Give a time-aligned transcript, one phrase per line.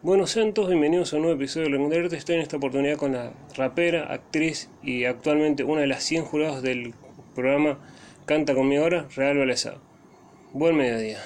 [0.00, 2.16] Buenos santos, bienvenidos a un nuevo episodio de Legendarte.
[2.16, 6.62] Estoy en esta oportunidad con la rapera, actriz y actualmente una de las 100 jurados
[6.62, 6.94] del
[7.34, 7.80] programa
[8.24, 9.74] Canta conmigo ahora, Real Valesa.
[10.52, 11.18] Buen mediodía.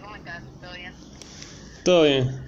[0.00, 0.42] ¿cómo estás?
[0.62, 0.94] ¿Todo bien?
[1.84, 2.42] Todo bien.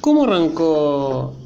[0.00, 1.36] ¿Cómo arrancó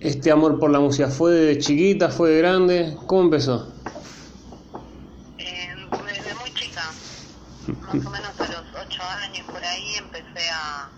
[0.00, 1.08] este amor por la música?
[1.08, 2.08] ¿Fue de chiquita?
[2.08, 2.96] ¿Fue de grande?
[3.06, 3.72] ¿Cómo empezó?
[5.38, 5.68] Eh,
[6.08, 6.90] desde muy chica,
[7.94, 10.90] más o menos a los 8 años por ahí empecé a...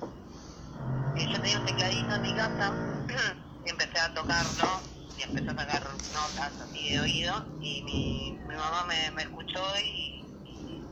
[1.15, 2.73] yo tenía un tecladito en mi casa
[3.67, 4.81] y empecé a tocarlo
[5.19, 9.63] y empecé a sacar notas así de oído y mi, mi mamá me, me escuchó
[9.85, 10.83] y, y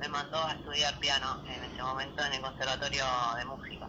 [0.00, 3.04] me mandó a estudiar piano en ese momento en el Conservatorio
[3.36, 3.88] de Música.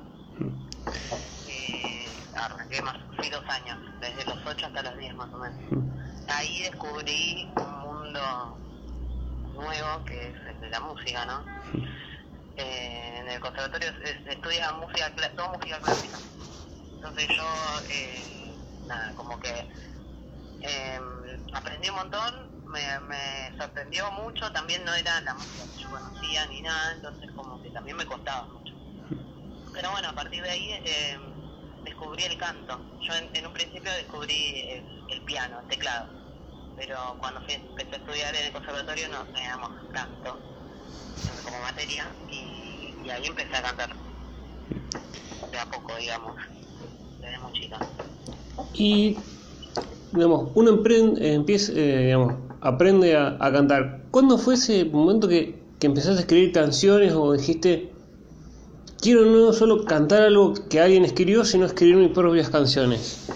[1.47, 5.85] Eh, arranqué más, fui dos años, desde los 8 hasta los 10 más o menos.
[6.27, 8.65] Ahí descubrí un mundo
[9.55, 11.45] nuevo que es de la música, ¿no?
[12.57, 16.17] Eh, en el conservatorio se, estudia música, toda música clásica.
[16.93, 17.45] Entonces yo,
[17.89, 19.67] eh, nada, como que
[20.61, 20.99] eh,
[21.53, 26.47] aprendí un montón, me, me sorprendió mucho, también no era la música que yo conocía
[26.47, 28.73] ni nada, entonces como que también me costaba mucho.
[29.73, 31.19] Pero bueno, a partir de ahí eh,
[31.83, 32.79] descubrí el canto.
[33.01, 36.24] Yo en, en un principio descubrí el, el piano, el teclado.
[36.77, 40.37] Pero cuando fui, empecé a estudiar en el conservatorio no teníamos canto
[41.43, 43.95] como materia y, ahí empecé a cantar.
[45.51, 46.35] De a poco, digamos,
[47.21, 47.79] desde muy chica.
[48.73, 49.17] Y,
[50.11, 54.01] digamos, uno emprende, empieza, eh, digamos, aprende a, a cantar.
[54.11, 57.91] ¿Cuándo fue ese momento que, que empezaste a escribir canciones o dijiste,
[58.99, 63.27] quiero no solo cantar algo que alguien escribió, sino escribir mis propias canciones?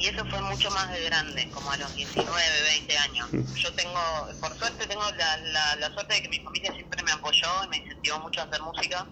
[0.00, 3.28] Y eso fue mucho más de grande, como a los 19, 20 años.
[3.54, 4.00] Yo tengo,
[4.40, 7.68] por suerte, tengo la, la, la suerte de que mi familia siempre me apoyó y
[7.68, 9.06] me incentivó mucho a hacer música.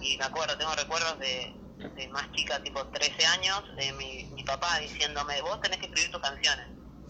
[0.00, 1.56] Y me acuerdo, tengo recuerdos de,
[1.96, 6.10] de más chica, tipo 13 años, de mi, mi papá diciéndome, vos tenés que escribir
[6.10, 6.66] tus canciones.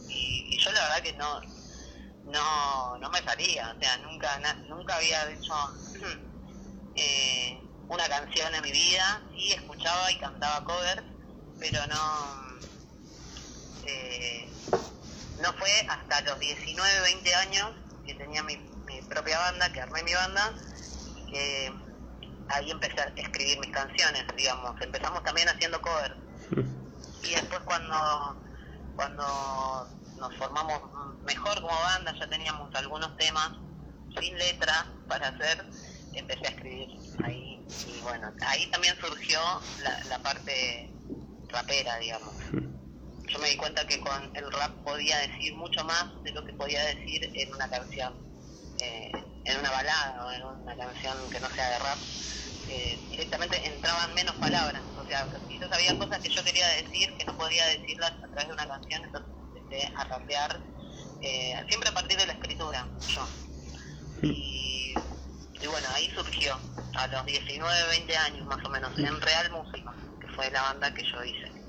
[0.09, 1.41] Y, y yo la verdad que no,
[2.27, 5.55] no, no me salía, o sea, nunca, na- nunca había hecho
[6.95, 9.29] eh, una canción en mi vida.
[9.35, 11.05] Sí, escuchaba y cantaba covers,
[11.59, 12.50] pero no
[13.91, 14.49] eh,
[15.41, 17.73] no fue hasta los 19, 20 años
[18.07, 20.55] que tenía mi, mi propia banda, que armé mi banda,
[21.31, 21.73] que
[22.49, 24.81] ahí empecé a escribir mis canciones, digamos.
[24.81, 26.15] Empezamos también haciendo covers.
[27.23, 28.43] Y después cuando,
[28.97, 29.87] cuando
[30.17, 30.81] nos formamos
[31.23, 33.51] mejor como banda, ya teníamos algunos temas
[34.19, 35.67] sin letra para hacer,
[36.15, 36.89] empecé a escribir
[37.23, 37.63] ahí.
[37.87, 39.39] Y bueno, ahí también surgió
[39.83, 40.91] la, la parte
[41.51, 42.35] rapera, digamos
[43.33, 46.53] yo me di cuenta que con el rap podía decir mucho más de lo que
[46.55, 48.15] podía decir en una canción,
[48.81, 49.13] eh,
[49.45, 52.01] en una balada o en una canción que no sea de rap.
[52.67, 57.17] Eh, directamente entraban menos palabras, o sea, si yo sabía cosas que yo quería decir
[57.19, 60.63] que no podía decirlas a través de una canción, entonces empecé a rapear,
[61.21, 63.29] eh, siempre a partir de la escritura, yo.
[64.29, 64.95] Y,
[65.61, 66.61] y bueno, ahí surgió,
[66.95, 70.95] a los 19, 20 años más o menos, en Real Música, que fue la banda
[70.95, 71.60] que yo hice.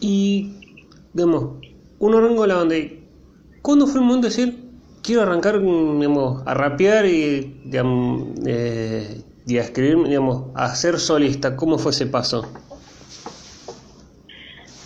[0.00, 1.56] Y, digamos,
[1.98, 3.06] uno arrancó la banda y
[3.62, 4.70] ¿cuándo fue el momento de decir,
[5.02, 11.56] quiero arrancar, digamos, a rapear y, digamos, eh, a escribir, digamos, a ser solista?
[11.56, 12.42] ¿Cómo fue ese paso?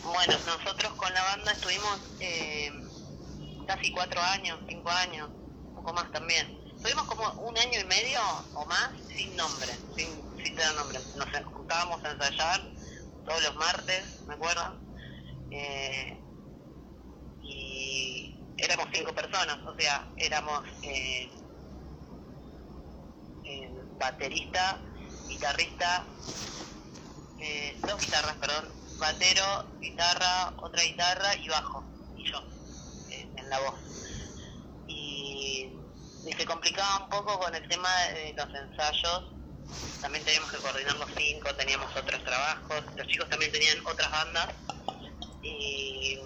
[0.04, 2.72] Bueno, nosotros con la banda estuvimos eh,
[3.66, 5.28] casi cuatro años, cinco años,
[5.68, 6.58] un poco más también.
[6.76, 8.20] Estuvimos como un año y medio
[8.54, 10.08] o más sin nombre, sin,
[10.44, 10.98] sin tener nombre.
[11.16, 12.60] Nos juntábamos a ensayar
[13.24, 14.80] todos los martes, me acuerdo.
[15.50, 16.20] Eh,
[17.42, 21.30] y éramos cinco personas, o sea, éramos eh,
[23.44, 24.82] eh, baterista,
[25.28, 26.06] guitarrista,
[27.38, 32.38] eh, dos guitarras, perdón, batero, guitarra, otra guitarra y bajo, y yo,
[33.10, 33.80] eh, en la voz.
[34.86, 35.70] Y,
[36.24, 39.33] y se complicaba un poco con el tema de los ensayos,
[40.00, 44.48] también teníamos que coordinar los cinco, teníamos otros trabajos, los chicos también tenían otras bandas,
[45.42, 46.18] y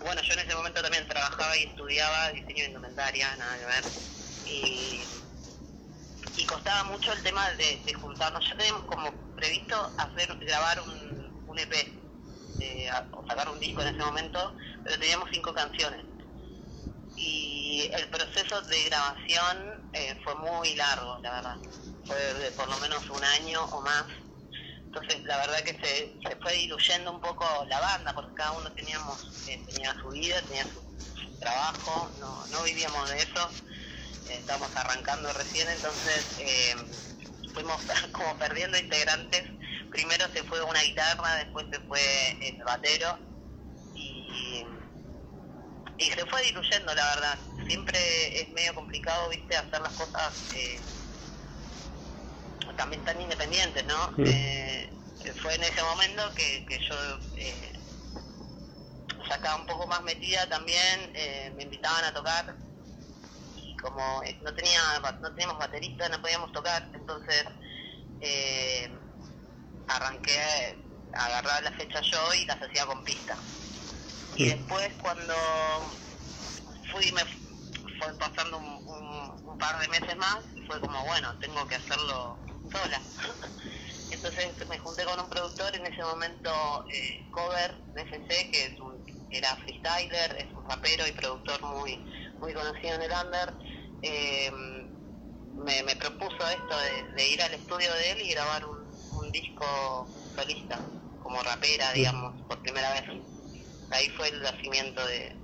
[0.00, 3.84] bueno, yo en ese momento también trabajaba y estudiaba diseño de indumentaria, nada que ver,
[4.44, 5.08] y
[6.36, 8.44] y costaba mucho el tema de, juntarnos.
[8.48, 12.04] Ya teníamos como previsto hacer grabar un, un EP
[13.12, 16.13] o sacar un disco en ese momento, pero teníamos cinco canciones.
[17.16, 21.56] Y el proceso de grabación eh, fue muy largo, la verdad.
[22.06, 24.06] Fue de por lo menos un año o más.
[24.86, 28.72] Entonces, la verdad que se, se fue diluyendo un poco la banda, porque cada uno
[28.72, 30.82] teníamos eh, tenía su vida, tenía su,
[31.38, 33.50] trabajo, no, no vivíamos de eso,
[34.28, 36.74] eh, estábamos arrancando recién, entonces eh,
[37.52, 37.76] fuimos
[38.12, 39.42] como perdiendo integrantes.
[39.90, 42.00] Primero se fue una guitarra, después se fue
[42.40, 43.18] el batero
[43.94, 44.64] y,
[45.98, 47.38] y se fue diluyendo, la verdad.
[47.66, 50.84] Siempre es medio complicado, viste, hacer las cosas eh,
[52.76, 54.12] también tan independientes, ¿no?
[54.24, 54.90] Eh,
[55.42, 56.96] fue en ese momento que, que yo
[57.36, 57.72] eh,
[59.28, 62.56] ya estaba un poco más metida también, eh, me invitaban a tocar
[63.56, 64.80] y como eh, no tenía
[65.22, 67.44] no teníamos baterista, no podíamos tocar, entonces
[68.20, 68.90] eh,
[69.86, 70.38] arranqué
[71.14, 73.38] a agarrar la fecha yo y las hacía con pista.
[74.34, 75.34] Y después cuando
[76.92, 77.22] fui, me
[78.00, 82.40] fue pasando un, un- un par de meses más, fue como, bueno, tengo que hacerlo
[82.72, 83.02] sola.
[84.10, 86.50] Entonces me junté con un productor en ese momento,
[86.92, 92.04] eh, Cover FC, que es un, era freestyler, es un rapero y productor muy
[92.40, 93.54] muy conocido en el under.
[94.02, 94.50] Eh,
[95.56, 98.78] me, me propuso esto de, de ir al estudio de él y grabar un,
[99.10, 103.04] un disco solista, como rapera, digamos, por primera vez.
[103.94, 105.36] Ahí fue el nacimiento de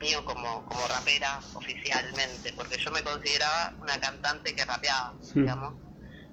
[0.00, 5.88] mío como, como rapera oficialmente, porque yo me consideraba una cantante que rapeaba, digamos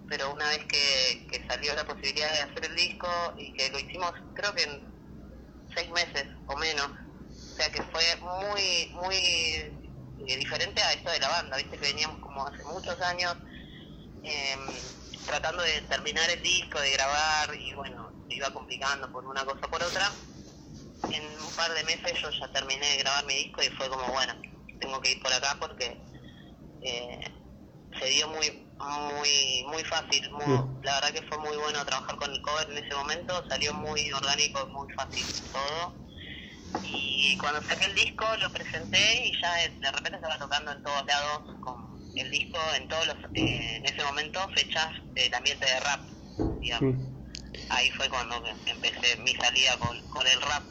[0.07, 3.07] pero una vez que, que salió la posibilidad de hacer el disco
[3.37, 4.83] y que lo hicimos creo que en
[5.73, 11.19] seis meses o menos, o sea que fue muy, muy eh, diferente a esto de
[11.19, 13.35] la banda, viste que veníamos como hace muchos años
[14.23, 14.59] em,
[15.25, 19.65] tratando de terminar el disco, de grabar y bueno, se iba complicando por una cosa
[19.65, 20.09] o por otra.
[21.09, 24.11] En un par de meses yo ya terminé de grabar mi disco y fue como
[24.11, 24.33] bueno,
[24.79, 26.01] tengo que ir por acá porque
[26.81, 27.19] eh,
[27.99, 30.81] se dio muy muy muy fácil muy, Mm.
[30.83, 34.11] la verdad que fue muy bueno trabajar con el cover en ese momento salió muy
[34.11, 36.01] orgánico muy fácil todo
[36.81, 40.83] y cuando saqué el disco lo presenté y ya de, de repente estaba tocando en
[40.83, 41.75] todos lados con
[42.15, 46.09] el disco en todos los eh, en ese momento fechas del ambiente de rap
[46.59, 47.25] digamos Mm.
[47.69, 50.63] ahí fue cuando empecé mi salida con, con el rap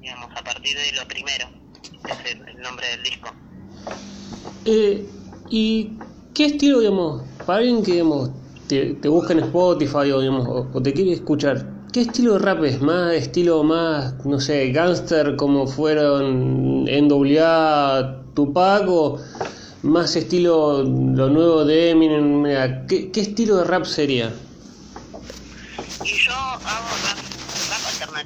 [0.00, 1.48] digamos a partir de lo primero
[2.08, 3.30] es el, el nombre del disco
[4.64, 5.06] Eh,
[5.50, 5.92] ¿Y
[6.34, 8.30] qué estilo, digamos, para alguien que, digamos,
[8.68, 12.38] te, te busca en Spotify o, digamos, o, o te quiere escuchar, qué estilo de
[12.40, 12.80] rap es?
[12.82, 19.18] ¿Más estilo más, no sé, gangster como fueron NWA, Tupac o
[19.82, 22.44] más estilo lo nuevo de Eminem?
[22.86, 24.30] ¿Qué, qué estilo de rap sería?
[26.04, 27.27] Y yo hago rap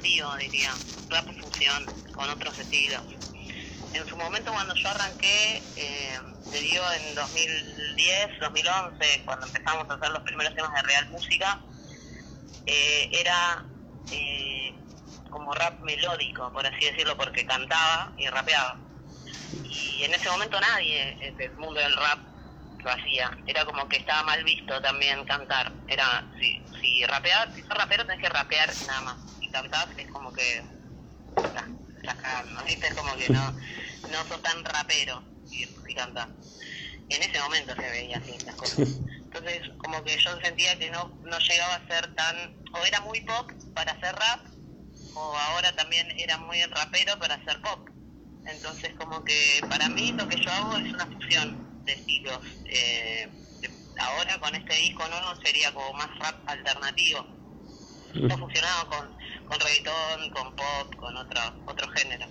[0.03, 0.77] diría,
[1.09, 3.03] rap fusión con otros estilos.
[3.93, 6.19] En su momento cuando yo arranqué, eh,
[6.51, 11.61] te digo en 2010, 2011, cuando empezamos a hacer los primeros temas de Real Música,
[12.65, 13.65] eh, era
[14.09, 14.73] eh,
[15.29, 18.79] como rap melódico, por así decirlo, porque cantaba y rapeaba.
[19.63, 22.19] Y en ese momento nadie del mundo del rap
[22.83, 23.31] lo hacía.
[23.45, 25.71] Era como que estaba mal visto también cantar.
[25.87, 29.32] Era, si, si rapeabas, si sos rapero tenés que rapear nada más.
[29.53, 30.57] Cantás es como que
[31.37, 31.65] estás,
[31.95, 32.87] estás cagando, ¿viste?
[32.87, 33.55] Es como que no,
[34.09, 36.27] no sos tan rapero si, si cantás.
[37.09, 38.79] En ese momento se veía así las cosas.
[38.79, 42.35] Entonces, como que yo sentía que no, no llegaba a ser tan...
[42.73, 44.39] O era muy pop para hacer rap,
[45.13, 47.87] o ahora también era muy rapero para hacer pop.
[48.45, 52.39] Entonces, como que para mí lo que yo hago es una fusión de estilos.
[52.65, 53.29] Eh,
[53.99, 57.42] ahora con este disco nuevo sería como más rap alternativo.
[58.13, 59.07] Fusionado con,
[59.47, 62.25] con reggaetón, con pop, con otro, otro género.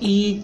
[0.00, 0.42] Y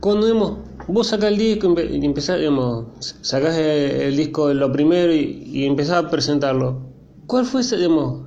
[0.00, 2.86] cuando digamos, vos sacás el disco y empezás, digamos,
[3.22, 6.82] sacás el, el disco de lo primero y, y empezás a presentarlo,
[7.26, 8.26] ¿cuál fue ese, digamos,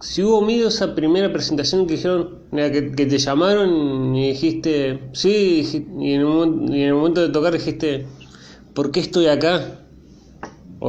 [0.00, 5.86] si hubo miedo esa primera presentación que dijeron, que, que te llamaron y dijiste, sí,
[5.98, 8.06] y en, momento, y en el momento de tocar dijiste,
[8.74, 9.83] ¿por qué estoy acá?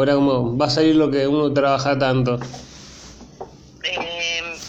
[0.04, 2.40] Era como, va a salir lo que uno trabaja tanto.
[3.84, 4.62] Eh,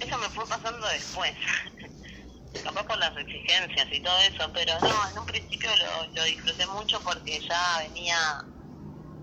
[0.00, 1.32] eso me fue pasando después.
[2.62, 6.66] Capaz por las exigencias y todo eso, pero no, en un principio lo, lo disfruté
[6.68, 8.16] mucho porque ya venía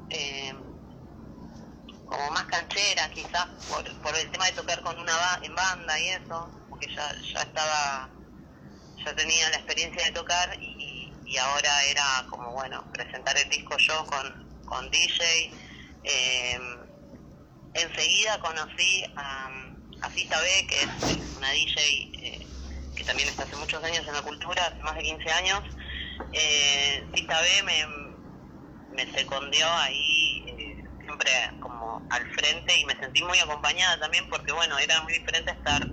[0.10, 0.54] eh,
[2.06, 6.00] como más canchera, quizás por, por el tema de tocar con una ba- en banda
[6.00, 7.04] y eso, porque ya,
[7.34, 8.16] ya estaba,
[9.06, 13.78] ya tenía la experiencia de tocar y, y ahora era como, bueno, presentar el disco
[13.80, 15.52] yo con, con DJ.
[16.04, 16.60] Eh,
[17.74, 19.50] enseguida conocí a,
[20.02, 21.82] a Cita B, que es una DJ
[22.22, 22.48] eh,
[22.96, 25.64] que también está hace muchos años en la cultura, hace más de 15 años.
[26.34, 27.86] Eh, Cita B me,
[28.96, 34.52] me secundió ahí eh, siempre como al frente y me sentí muy acompañada también porque
[34.52, 35.88] bueno, era muy diferente estar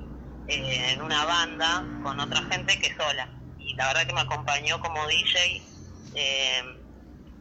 [0.49, 3.29] eh, en una banda con otra gente que sola.
[3.59, 5.63] Y la verdad que me acompañó como DJ,
[6.15, 6.84] eh,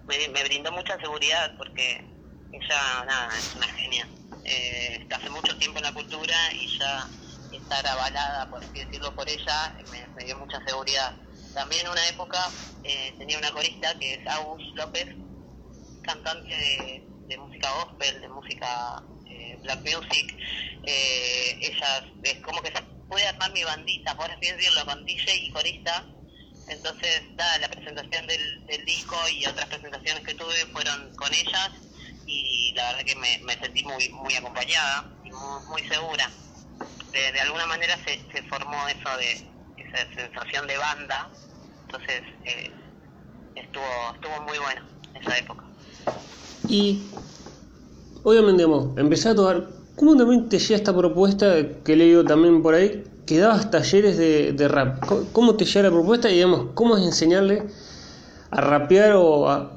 [0.08, 2.04] me, brindó mucha seguridad porque
[2.52, 4.08] ella, nada, es una genia.
[4.46, 7.08] Eh, hace mucho tiempo en la cultura y ya
[7.52, 9.76] estar avalada, por así decirlo, por ella,
[10.16, 11.16] me, dio mucha seguridad.
[11.54, 12.40] También en una época
[12.84, 15.08] eh, tenía una corista que es Agus López,
[16.04, 20.36] cantante de, de música gospel, de música eh, black music.
[20.84, 25.36] Eh, ella es como que se puede armar mi bandita, por así decirlo, con DJ
[25.36, 26.06] y corista.
[26.68, 31.72] Entonces, da la presentación del, del, disco y otras presentaciones que tuve fueron con ellas
[32.26, 36.30] y la verdad que me, sentí muy muy acompañada y muy, segura.
[37.12, 39.32] De, alguna manera se, se formó eso de
[39.78, 41.30] esa sensación de banda,
[41.86, 42.72] entonces eh,
[43.56, 44.82] estuvo estuvo muy bueno
[45.22, 45.64] esa época.
[46.70, 47.04] Y
[48.24, 48.64] obviamente,
[48.98, 49.68] empecé a tocar.
[49.96, 53.04] ¿Cómo también te llega esta propuesta que he leído también por ahí?
[53.26, 55.04] Que dabas talleres de, rap.
[55.32, 57.64] ¿Cómo te llega la propuesta y, digamos, cómo es enseñarle
[58.52, 59.72] a rapear o a,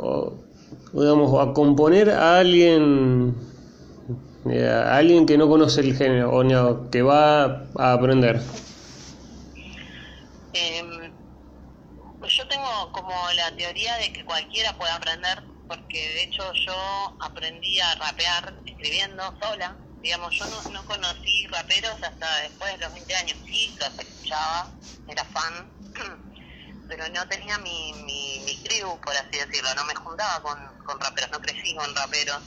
[0.93, 3.35] digamos, a componer a alguien
[4.51, 8.41] eh, a alguien que no conoce el género o que va a aprender?
[10.53, 11.13] Em,
[12.29, 17.81] yo tengo como la teoría de que cualquiera puede aprender porque de hecho yo aprendí
[17.81, 19.77] a rapear escribiendo sola.
[20.07, 23.37] Digamos, yo no, no conocí raperos hasta después de los 20 años.
[23.45, 25.69] Sí, los escuchaba, era fan,
[26.89, 29.75] pero no tenía mi, mi, mi crew, por así decirlo.
[29.75, 32.41] No me juntaba con, con raperos, no crecí con raperos.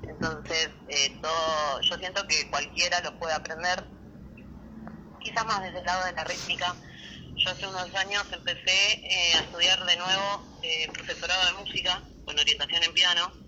[0.00, 3.84] Entonces, eh, todo, yo siento que cualquiera lo puede aprender,
[5.20, 6.74] quizás más desde el lado de la rítmica.
[7.36, 12.38] Yo hace unos años empecé eh, a estudiar de nuevo eh, profesorado de música con
[12.38, 13.43] orientación en piano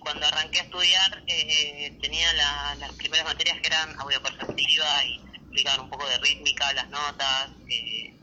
[0.00, 2.32] cuando arranqué a estudiar eh, tenía
[2.78, 7.50] las primeras materias que eran audio perceptiva y explicaban un poco de rítmica, las notas,
[7.68, 8.14] eh,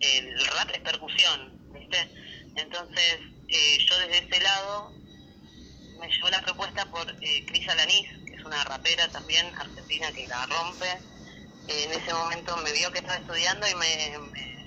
[0.00, 2.10] el rap es percusión, ¿viste?
[2.56, 4.92] Entonces eh, yo desde ese lado
[6.00, 10.26] me llevó la propuesta por eh, Cris Alanis, que es una rapera también argentina que
[10.28, 10.90] la rompe.
[11.66, 14.66] en ese momento me vio que estaba estudiando y me, me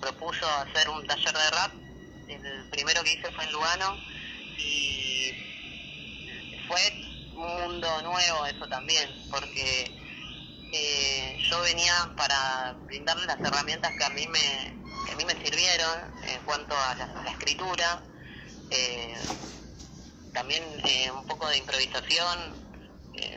[0.00, 1.84] propuso hacer un taller de rap
[2.28, 3.96] el primero que hice fue en Lugano
[4.56, 4.93] y
[6.68, 6.80] fue
[7.34, 9.90] un mundo nuevo eso también, porque
[10.72, 15.34] eh, yo venía para brindarle las herramientas que a mí me, que a mí me
[15.44, 18.02] sirvieron en cuanto a la, escritura,
[18.70, 19.14] eh,
[20.32, 22.64] también eh, un poco de improvisación,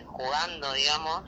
[0.07, 1.21] jugando, digamos,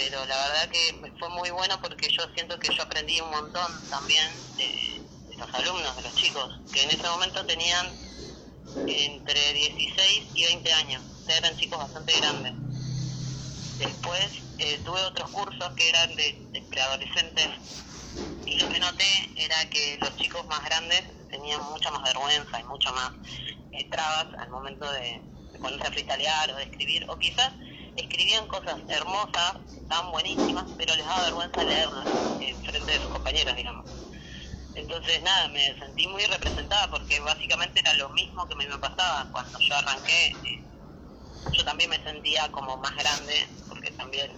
[0.00, 3.86] pero la verdad que fue muy bueno porque yo siento que yo aprendí un montón
[3.88, 5.02] también de,
[5.36, 8.09] los alumnos, de los chicos, que en ese momento tenían
[8.86, 12.52] entre 16 y 20 años, eran chicos bastante grandes.
[13.78, 17.48] Después eh, tuve otros cursos que eran de, preadolescentes
[18.44, 22.64] y lo que noté era que los chicos más grandes tenían mucha más vergüenza y
[22.64, 23.12] mucho más
[23.72, 25.22] eh, trabas al momento de,
[25.60, 27.52] ponerse a freestylear o de escribir, o quizás
[27.96, 32.08] escribían cosas hermosas, estaban buenísimas, pero les daba vergüenza leerlas
[32.38, 33.86] en frente de sus compañeros, digamos.
[34.74, 39.58] Entonces, nada, me sentí muy representada porque básicamente era lo mismo que me, pasaba cuando
[39.58, 40.26] yo arranqué.
[40.44, 40.66] Eh,
[41.52, 43.34] yo también me sentía como más grande
[43.68, 44.30] porque también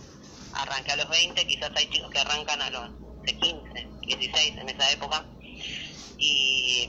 [0.52, 2.90] arranqué a los 20, quizás hay chicos que arrancan a los
[3.26, 5.26] de 15, 16 en esa época.
[6.16, 6.88] Y,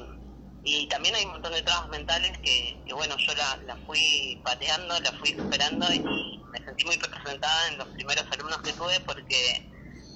[0.63, 4.41] y también hay un montón de trabas mentales que, que bueno, yo la, la fui
[4.43, 8.99] pateando, la fui superando y me sentí muy representada en los primeros alumnos que tuve
[9.01, 9.69] porque,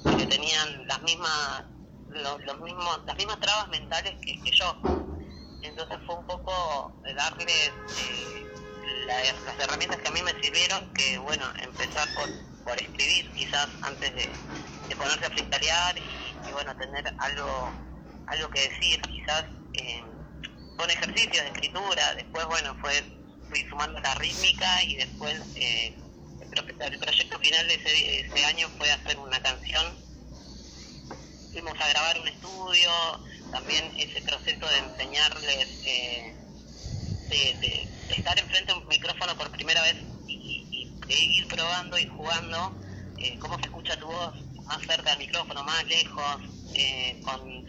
[0.06, 1.66] porque tenían las mismas
[2.10, 4.76] los, mismos, las mismas trabas mentales que, yo.
[5.62, 8.46] Entonces fue un poco darles eh,
[9.06, 12.30] las herramientas que a mí me sirvieron, que bueno, empezar por,
[12.64, 14.30] por escribir quizás antes de,
[14.88, 17.72] de ponerse a freestylear y, bueno, tener algo,
[18.28, 20.04] algo que decir, quizás eh,
[20.78, 23.04] con ejercicios de escritura, después bueno, fue
[23.50, 25.96] fui sumando la rítmica y después eh,
[26.42, 30.07] el, proyecto final de ese, ese año fue hacer una canción
[31.52, 32.92] fuimos a grabar un estudio,
[33.52, 36.36] también ese proceso de enseñarles, eh,
[37.30, 39.96] de, estar enfrente de un micrófono por primera vez
[40.28, 42.76] y, de ir probando y jugando
[43.18, 44.34] eh, cómo se escucha tu voz
[44.66, 46.42] más cerca del micrófono, más lejos,
[46.74, 47.66] eh, con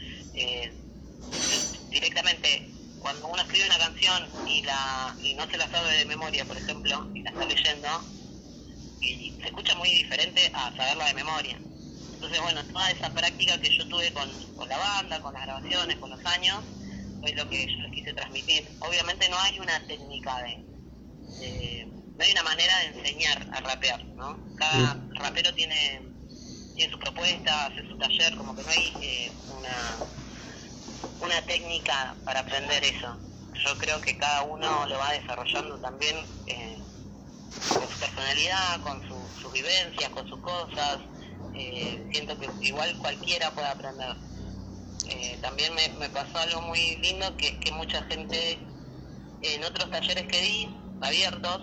[1.90, 2.70] directamente
[3.00, 6.56] cuando uno escribe una canción y la y no se la sabe de memoria, por
[6.56, 7.88] ejemplo, y la está leyendo,
[9.00, 11.58] y se escucha muy diferente a saberla de memoria.
[12.18, 14.28] Entonces, bueno, toda esa práctica que yo tuve con,
[14.68, 16.64] la banda, con las grabaciones, con los años,
[17.20, 18.76] fue lo que yo les quise transmitir.
[18.80, 24.37] Obviamente no hay una técnica de, no hay una manera de enseñar a rapear, ¿no?
[24.56, 26.02] Cada rapero tiene
[26.75, 29.98] tiene su propuesta, hace su taller, como que no hay eh, una,
[31.20, 33.16] una técnica para aprender eso.
[33.64, 36.78] Yo creo que cada uno lo va desarrollando también eh,
[37.75, 39.02] con su personalidad, con
[39.42, 40.98] sus vivencias, con sus cosas.
[41.58, 44.16] Eh, siento que igual cualquiera puede aprender.
[45.10, 48.58] Eh, también me, me pasó algo muy lindo, que es que mucha gente
[49.42, 50.68] en otros talleres que di,
[51.00, 51.62] abiertos,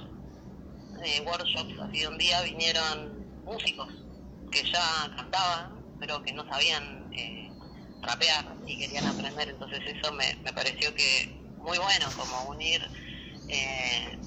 [1.03, 3.87] eh, workshops, así un día vinieron músicos
[4.51, 7.49] que ya cantaban, pero que no sabían eh,
[8.01, 12.81] rapear y querían aprender, entonces eso me, me pareció que muy bueno, como unir
[13.47, 14.17] eh,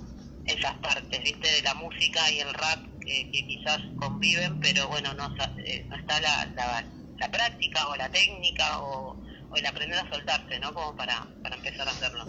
[0.44, 5.15] esas partes, viste, de la música y el rap que, que quizás conviven, pero bueno,
[5.15, 5.25] no,
[5.65, 6.85] eh, no está la, la,
[7.19, 9.17] la práctica o la técnica o,
[9.57, 10.75] el aprender a soltarse, ¿no?
[10.75, 12.27] Como para, para empezar a hacerlo.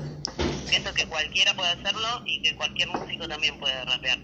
[0.66, 4.20] Siento que cualquiera puede hacerlo y que cualquier músico también puede rapear.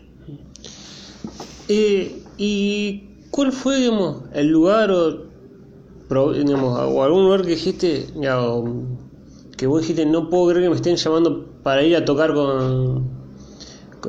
[1.68, 8.40] Eh, ¿Y cuál fue, digamos, el lugar o, digamos, o algún lugar que dijiste, ya,
[9.58, 13.15] que vos dijiste, no puedo creer que me estén llamando para ir a tocar con,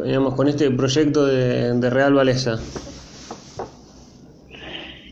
[0.05, 2.59] digamos, con este proyecto de, Real Valesa?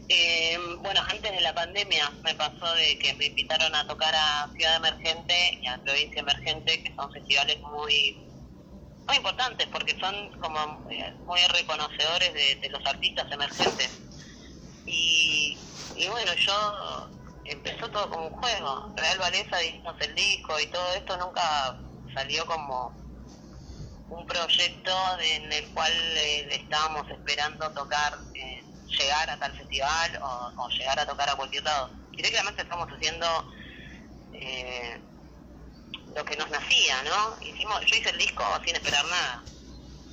[0.08, 4.48] Eh, bueno, antes de la pandemia me pasó de que me invitaron a tocar a
[4.54, 8.16] Ciudad Emergente y a Provincia Emergente, que son festivales muy
[9.06, 14.00] muy importantes porque son como eh, muy reconocedores de, los artistas emergentes.
[14.86, 15.58] Y,
[15.94, 17.10] y bueno, yo
[17.44, 18.94] empezó todo como un juego.
[18.96, 21.76] Real Valesa hicimos el disco y todo esto nunca
[22.14, 23.03] salió como
[24.08, 28.62] un proyecto en el cual eh, estábamos esperando tocar, eh,
[28.98, 31.90] llegar a tal festival o, o llegar a tocar a cualquier lado.
[32.12, 33.26] Directamente estamos haciendo
[34.32, 35.00] eh,
[36.14, 37.38] lo que nos nacía, ¿no?
[37.40, 39.44] Hicimos, yo hice el disco sin esperar nada.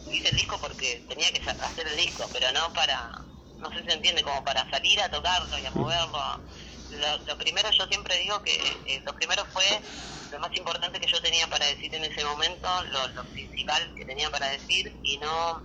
[0.05, 3.11] Hice el disco porque tenía que hacer el disco, pero no para,
[3.57, 6.43] no sé si se entiende, como para salir a tocarlo y a moverlo.
[6.89, 9.65] Lo, lo primero, yo siempre digo que eh, lo primero fue
[10.31, 12.67] lo más importante que yo tenía para decir en ese momento,
[13.15, 15.61] lo, principal que tenía para decir y no,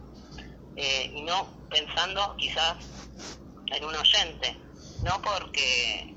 [0.77, 2.77] eh, y no pensando quizás
[3.67, 4.57] en un oyente,
[5.03, 6.15] no porque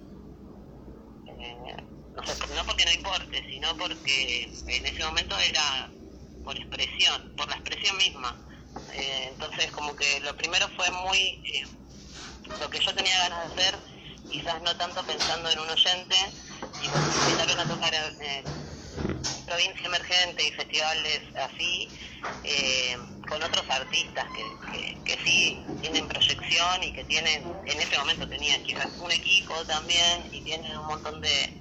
[1.40, 1.76] eh,
[2.16, 5.90] no, sé, no porque no importe, sino porque en ese momento era
[6.44, 8.36] por expresión, por la expresión misma.
[8.94, 11.66] Eh, entonces como que lo primero fue muy eh,
[12.60, 13.80] lo que yo tenía ganas de hacer,
[14.30, 16.16] quizás no tanto pensando en un oyente,
[16.82, 18.46] y invitaron a tocar en eh,
[19.46, 21.94] provincia emergente y festivales así,
[22.44, 22.96] eh,
[23.28, 28.62] con otros artistas que, que, sí tienen proyección y que tienen, en ese momento tenían
[28.64, 31.54] quizás un equipo también y tienen un montón de,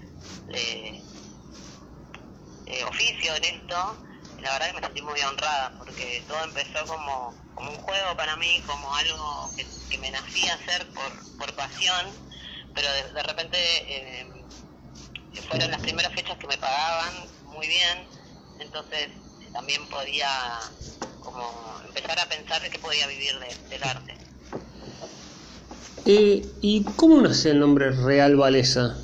[0.47, 1.05] de
[2.67, 4.03] eh, oficio en esto,
[4.39, 8.37] la verdad que me sentí muy honrada porque todo empezó como, como un juego para
[8.37, 12.21] mí, como algo que, que me nacía hacer por, por pasión,
[12.75, 14.38] pero de, de repente eh,
[15.43, 18.09] fueron las primeras fechas que me pagaban muy bien,
[18.59, 19.11] entonces
[19.53, 20.29] también podía
[21.21, 24.15] como empezar a pensar de que podía vivir de- del arte.
[26.05, 28.97] Eh, ¿Y cómo nace el nombre Real Valesa?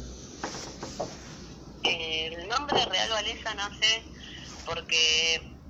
[1.83, 4.05] El nombre Real Valesa nace
[4.65, 5.61] porque,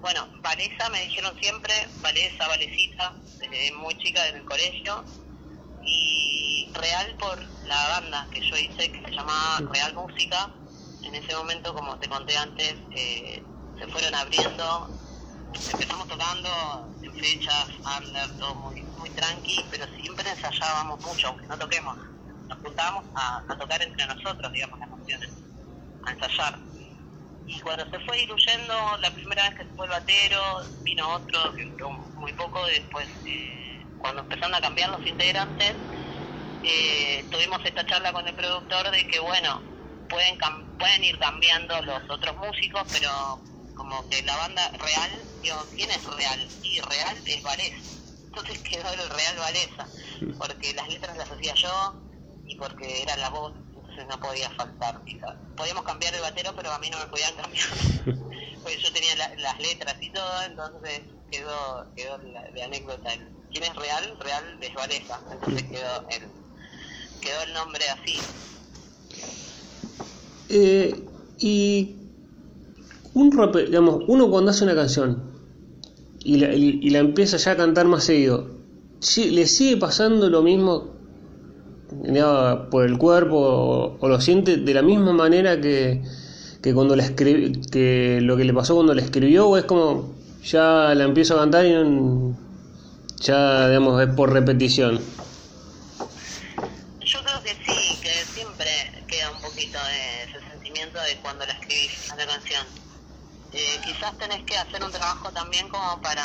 [0.00, 5.04] bueno, Valesa me dijeron siempre, Valesa, Valecita, desde muy chica desde el colegio,
[5.82, 10.50] y Real por la banda que yo hice que se llamaba Real Música.
[11.02, 13.42] En ese momento, como te conté antes, eh,
[13.78, 14.90] se fueron abriendo,
[15.72, 21.58] empezamos tocando en fechas, under, todo muy, muy tranqui, pero siempre ensayábamos mucho, aunque no
[21.58, 21.96] toquemos.
[22.48, 25.30] Nos juntábamos a, a tocar entre nosotros, digamos, las canciones,
[26.04, 26.58] a ensayar.
[27.46, 30.40] Y cuando se fue diluyendo, la primera vez que se fue el batero,
[30.82, 35.76] vino otro que duró muy poco, después eh, cuando empezaron a cambiar los integrantes,
[36.62, 39.62] eh, tuvimos esta charla con el productor de que bueno,
[40.08, 43.08] pueden cam- pueden ir cambiando los otros músicos, pero
[43.74, 45.10] como que la banda real,
[45.42, 46.50] digo, ¿quién es real?
[46.62, 47.76] Y real es Valesa.
[48.26, 49.88] Entonces quedó el Real Valesa,
[50.38, 52.02] porque las letras las hacía yo
[52.46, 55.02] y porque era la voz, entonces no podía faltar.
[55.04, 55.34] quizás.
[55.56, 57.66] Podíamos cambiar el batero, pero a mí no me podían cambiar,
[58.62, 63.12] porque yo tenía la- las letras y todo, entonces quedó quedó la, la anécdota.
[63.14, 64.18] el ¿Quién es real?
[64.20, 66.30] Real es Valesa, entonces quedó el,
[67.20, 68.18] quedó el nombre así.
[70.48, 70.94] Eh,
[71.40, 71.96] y
[73.14, 75.32] un rape- digamos, uno cuando hace una canción
[76.20, 78.46] y la, y, la empieza ya a cantar más seguido,
[79.00, 80.96] ¿sí- ¿le sigue pasando lo mismo
[82.70, 86.02] por el cuerpo o, lo siente de la misma manera que,
[86.62, 90.14] que cuando la escribi- que lo que le pasó cuando la escribió o es como
[90.42, 91.72] ya la empiezo a cantar y
[93.20, 95.16] ya digamos es por repetición?
[99.08, 102.66] queda un poquito de ese sentimiento de cuando la escribís a la canción.
[103.58, 106.22] Eh, quizás tenés que hacer un trabajo también como para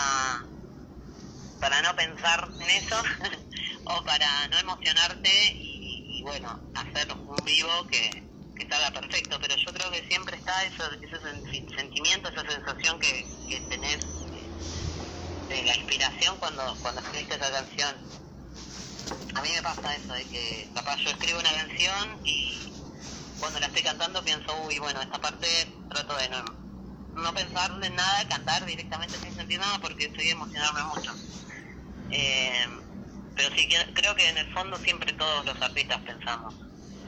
[1.62, 3.02] para no pensar en eso
[3.86, 5.30] o para no emocionarte
[5.62, 8.10] y, bueno, hacer un vivo que,
[8.58, 9.40] que salga perfecto.
[9.40, 11.20] Pero yo creo que siempre está eso, ese
[11.78, 14.00] sentimiento, esa sensación que, que tenés
[15.48, 17.96] de la inspiración cuando, cuando escribiste esa canción.
[19.36, 22.74] A mí me pasa eso, de que capaz yo escribo una canción y
[23.40, 25.48] cuando la estoy cantando pienso, uy, bueno, esta parte
[25.90, 26.61] trato de no,
[27.16, 31.14] no pensar en nada, cantar directamente sin sentir nada porque estoy emocionarme mucho.
[32.12, 32.68] Eh,
[33.36, 36.54] pero sí, creo que en el fondo siempre todos los artistas pensamos,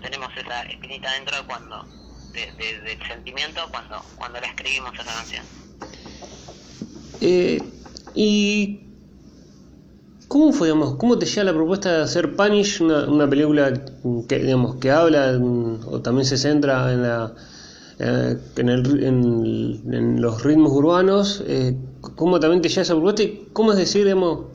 [0.01, 1.85] tenemos esa espinita dentro de cuando,
[2.31, 5.45] de, del sentimiento cuando, cuando la escribimos esa canción.
[7.21, 7.61] Eh,
[8.15, 8.83] y
[10.33, 13.71] ¿Cómo fue, digamos, cómo te llega la propuesta de hacer Punish, una, película
[14.27, 17.35] que, digamos, que habla o también se centra en la
[17.99, 21.43] eh, en, el, en, los ritmos urbanos?
[21.47, 21.75] Eh,
[22.15, 24.53] ¿Cómo también te llega esa propuesta y cómo es decir, digamos,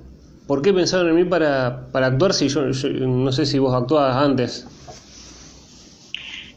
[0.48, 4.16] ¿Por qué pensaron en mí para, para actuar si yo, no sé si vos actuabas
[4.16, 4.64] antes?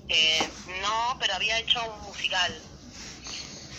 [0.08, 0.50] Eh,
[0.82, 2.54] no, pero había hecho un musical.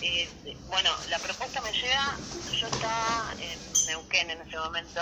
[0.03, 0.29] Eh,
[0.69, 2.21] bueno, la propuesta me llega,
[2.61, 5.01] yo estaba en Neuquén en ese momento,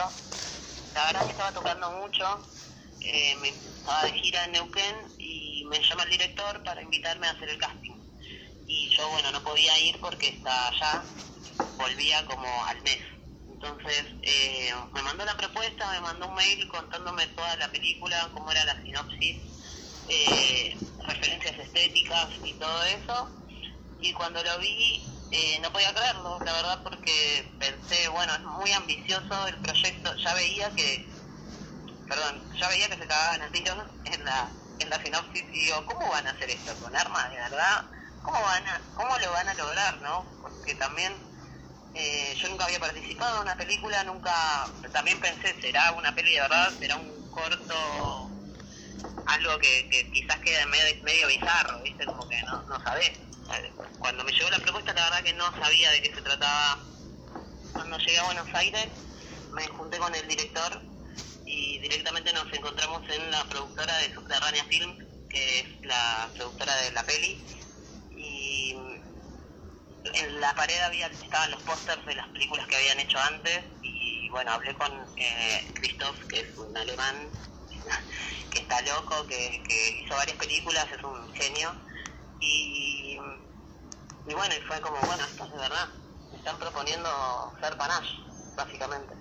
[0.95, 2.25] la verdad que estaba tocando mucho,
[3.01, 7.31] eh, me estaba de gira en Neuquén y me llama el director para invitarme a
[7.31, 7.97] hacer el casting.
[8.67, 11.07] Y yo, bueno, no podía ir porque estaba allá,
[11.79, 12.99] volvía como al mes.
[13.49, 18.51] Entonces eh, me mandó la propuesta, me mandó un mail contándome toda la película, cómo
[18.53, 19.37] era la sinopsis,
[20.09, 23.37] eh, referencias estéticas y todo eso.
[23.99, 28.73] Y cuando lo vi, eh, no podía creerlo, la verdad, porque pensé, bueno, es muy
[28.73, 30.11] ambicioso el proyecto.
[30.25, 31.07] Ya veía que,
[32.09, 36.09] perdón, ya veía que se cagaban tiros en la, en la sinopsis y digo, ¿cómo
[36.09, 37.85] van a hacer esto con armas de verdad?
[38.23, 40.27] ¿Cómo, van a, ¿Cómo lo van a lograr, no?
[40.41, 41.13] Porque también
[41.95, 44.33] eh, yo nunca había participado en una película, nunca,
[44.93, 48.31] también pensé, será una peli de verdad, será un corto,
[49.27, 52.05] algo que, quizás quede medio, medio bizarro, ¿viste?
[52.07, 53.13] Como que no, no sabés.
[53.99, 56.79] Cuando me llegó la propuesta, la verdad que no sabía de qué se trataba.
[57.73, 58.89] Cuando llegué a Buenos Aires,
[59.53, 60.90] me junté con el director
[61.51, 64.97] y directamente nos encontramos en la productora de Subterránea Film,
[65.29, 67.45] que es la productora de la peli.
[70.15, 74.29] En la pared había estaban los pósters de las películas que habían hecho antes y
[74.31, 77.29] bueno hablé con eh, Christoph que es un alemán
[78.51, 79.63] que está loco que,
[80.03, 81.75] hizo varias películas es un genio.
[82.41, 83.19] Y,
[84.27, 85.89] y bueno y fue como bueno esto es de verdad.
[86.31, 88.15] Me están proponiendo ser panache
[88.57, 89.15] básicamente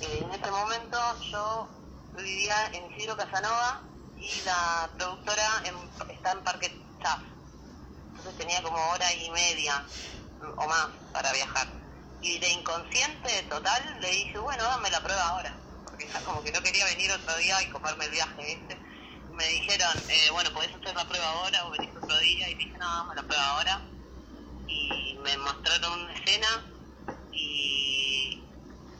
[0.00, 0.98] en ese momento
[1.30, 1.68] yo
[2.16, 3.82] vivía en Isidro Casanova
[4.16, 5.62] y la productora
[6.08, 7.20] está en Parque Chaf
[8.32, 9.84] tenía como hora y media
[10.56, 11.68] o más para viajar.
[12.22, 15.54] Y de inconsciente total le dije, bueno, dame la prueba ahora,
[15.84, 18.76] porque ya como que no quería venir otro día y comerme el viaje, este
[19.32, 22.78] Me dijeron, eh, bueno, podés hacer la prueba ahora o venís otro día, y dije,
[22.78, 23.82] no, dame la prueba ahora.
[24.66, 26.64] Y me mostraron una escena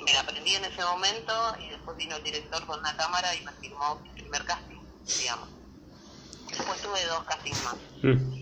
[0.07, 3.45] me la aprendí en ese momento y después vino el director con una cámara y
[3.45, 4.79] me firmó el primer casting,
[5.19, 5.49] digamos.
[6.49, 7.75] Después tuve dos castings más.
[8.03, 8.35] Mm.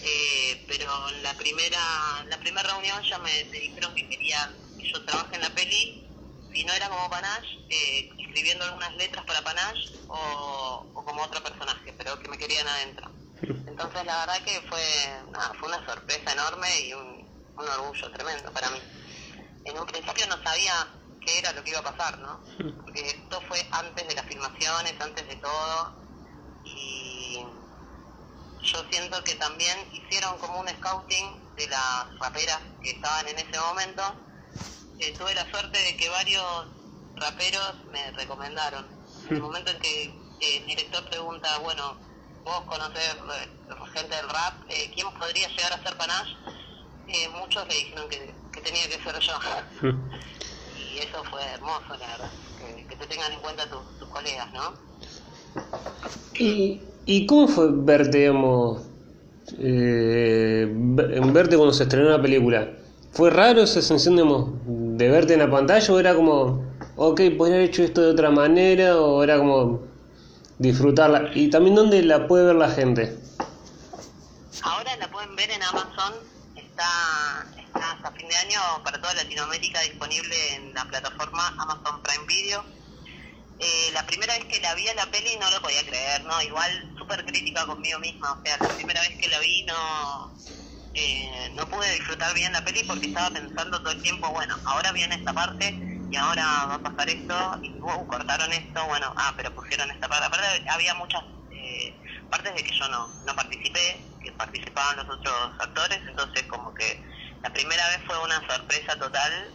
[0.00, 5.04] Eh, pero en la primera la primera reunión ya me, dijeron que querían que yo
[5.04, 6.08] trabaje en la peli,
[6.54, 11.92] si no era como Panache, eh, escribiendo algunas letras para Panache o, como otro personaje,
[11.98, 13.10] pero que me querían adentro.
[13.42, 14.82] Entonces la verdad que fue,
[15.58, 18.78] fue una sorpresa enorme y un, un orgullo tremendo para mí.
[19.68, 20.88] En un principio no sabía
[21.20, 22.40] qué era lo que iba a pasar, ¿no?
[22.82, 25.92] Porque esto fue antes de las filmaciones, antes de todo,
[26.64, 27.44] y
[28.62, 33.60] yo siento que también hicieron como un scouting de las raperas que estaban en ese
[33.60, 34.02] momento.
[35.00, 36.66] Eh, tuve la suerte de que varios
[37.16, 38.86] raperos me recomendaron.
[39.28, 40.04] En el momento en que
[40.40, 41.98] el director pregunta, bueno,
[42.42, 43.48] vos conocés eh,
[43.92, 46.36] gente del rap, eh, ¿quién podría llegar a ser Panache?
[47.40, 49.32] muchos le dijeron que, tenía que ser yo.
[50.78, 52.30] y eso fue hermoso, la verdad,
[52.88, 54.74] que, te tengan en cuenta tus colegas, ¿no?
[56.34, 58.82] Y ¿Y cómo fue verte, digamos,
[59.58, 62.68] eh, verte cuando se estrenó la película?
[63.12, 66.66] ¿Fue raro esa sensación, de verte en la pantalla o era como,
[66.96, 69.80] ok, podría haber hecho esto de otra manera o era como
[70.58, 71.30] disfrutarla?
[71.34, 73.18] ¿Y también dónde la puede ver la gente?
[74.60, 76.12] Ahora la pueden ver en Amazon,
[76.56, 77.46] está,
[77.98, 82.64] hasta fin de año para toda Latinoamérica disponible en la plataforma Amazon Prime Video
[83.58, 86.40] eh, la primera vez que la vi a la peli no lo podía creer, ¿no?
[86.42, 90.32] Igual súper crítica conmigo misma, o sea, la primera vez que la vi no,
[90.94, 94.92] eh, no pude disfrutar bien la peli porque estaba pensando todo el tiempo, bueno, ahora
[94.92, 95.76] viene esta parte
[96.08, 100.08] y ahora va a pasar esto y uh, cortaron esto, bueno, ah, pero pusieron esta
[100.08, 100.26] parte.
[100.26, 105.50] Aparte había muchas eh, partes de que yo no, no participé, que participaban los otros
[105.58, 107.02] actores, entonces como que
[107.42, 109.54] la primera vez fue una sorpresa total.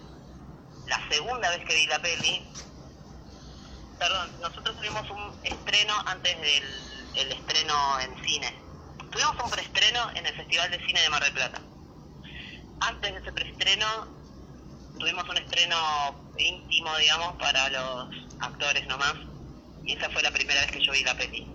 [0.88, 2.46] La segunda vez que vi la peli,
[3.98, 8.54] perdón, nosotros tuvimos un estreno antes del el estreno en cine.
[9.12, 11.62] Tuvimos un preestreno en el Festival de Cine de Mar del Plata.
[12.82, 13.86] Antes de ese preestreno
[15.00, 19.16] tuvimos un estreno íntimo, digamos, para los actores nomás.
[19.84, 21.48] Y esa fue la primera vez que yo vi la peli.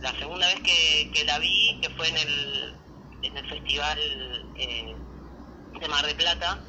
[0.00, 2.76] La segunda vez que, que la vi, que fue en el,
[3.22, 3.98] en el Festival
[4.56, 4.94] eh,
[5.80, 6.64] de Mar del Plata,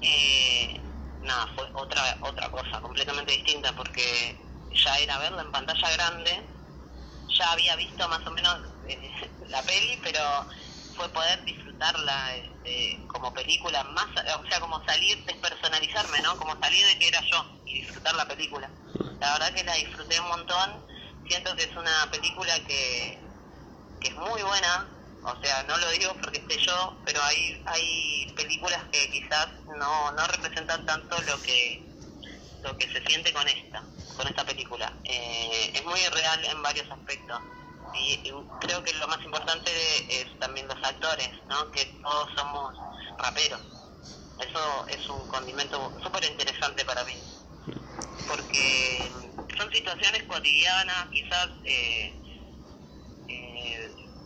[0.00, 0.80] eh,
[1.20, 4.36] nada, fue otra, otra cosa completamente distinta porque
[4.70, 6.48] ya era verla en pantalla grande,
[7.38, 9.12] ya había visto más o menos eh,
[9.48, 10.20] la peli, pero
[10.96, 16.36] fue poder disfrutarla este, como película más, o sea, como salir, despersonalizarme, ¿no?
[16.36, 18.70] Como salir de que era yo y disfrutar la película.
[19.20, 20.84] La verdad que la disfruté un montón,
[21.26, 23.18] siento que es una película que,
[24.00, 28.26] que es muy buena, o sea, no lo digo porque esté yo, pero hay hay
[28.36, 31.92] películas que quizás no, no representan tanto lo que
[32.62, 33.84] lo que se siente con esta,
[34.16, 34.92] con esta película.
[35.04, 37.40] Eh, es muy real en varios aspectos.
[37.94, 39.70] Y, y creo que lo más importante
[40.08, 41.70] es también los actores, ¿no?
[41.72, 42.72] Que todos somos
[43.18, 43.60] raperos.
[44.38, 47.14] Eso es un condimento súper interesante para mí.
[48.26, 49.10] Porque
[49.58, 52.21] son situaciones cotidianas, quizás eh,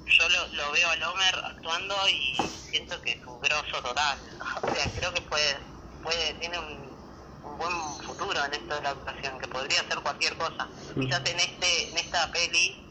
[0.06, 2.36] yo lo, lo veo a Lomer actuando y
[2.70, 4.18] siento que es un grosso total.
[4.62, 5.58] O sea, creo que puede,
[6.02, 6.96] puede tiene un,
[7.44, 7.72] un buen
[8.06, 10.66] futuro en esto de la actuación, que podría ser cualquier cosa.
[10.94, 12.82] Quizás en este en esta peli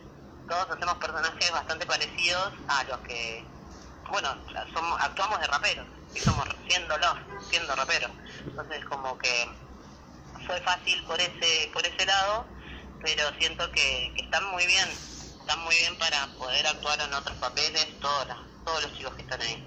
[0.48, 3.44] todos hacemos personajes bastante parecidos a los que,
[4.10, 4.30] bueno,
[4.74, 7.16] somos, actuamos de raperos, y somos siéndolos,
[7.50, 8.12] siendo raperos.
[8.46, 9.50] Entonces como que
[10.46, 12.46] fue fácil por ese por ese lado,
[13.02, 14.88] pero siento que, que están muy bien,
[15.46, 18.26] están muy bien para poder actuar en otros papeles, todos,
[18.66, 19.64] todos los chicos que están ahí.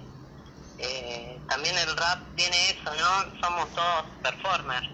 [0.77, 3.41] Eh, también el rap tiene eso, ¿no?
[3.41, 4.89] Somos todos performers,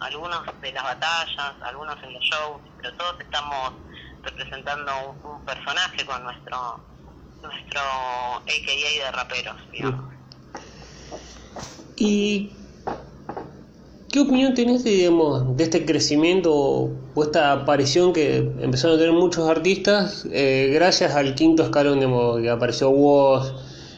[0.00, 3.74] algunos de las batallas, algunos en los shows, pero todos estamos
[4.22, 6.80] representando un, un personaje con nuestro
[7.42, 10.14] nuestro AKA de raperos, digamos.
[11.96, 12.67] ¿Y
[14.10, 15.10] qué opinión tenés de,
[15.58, 21.62] este crecimiento o esta aparición que empezaron a tener muchos artistas eh, gracias al quinto
[21.62, 23.52] escalón, digamos, que apareció Woz,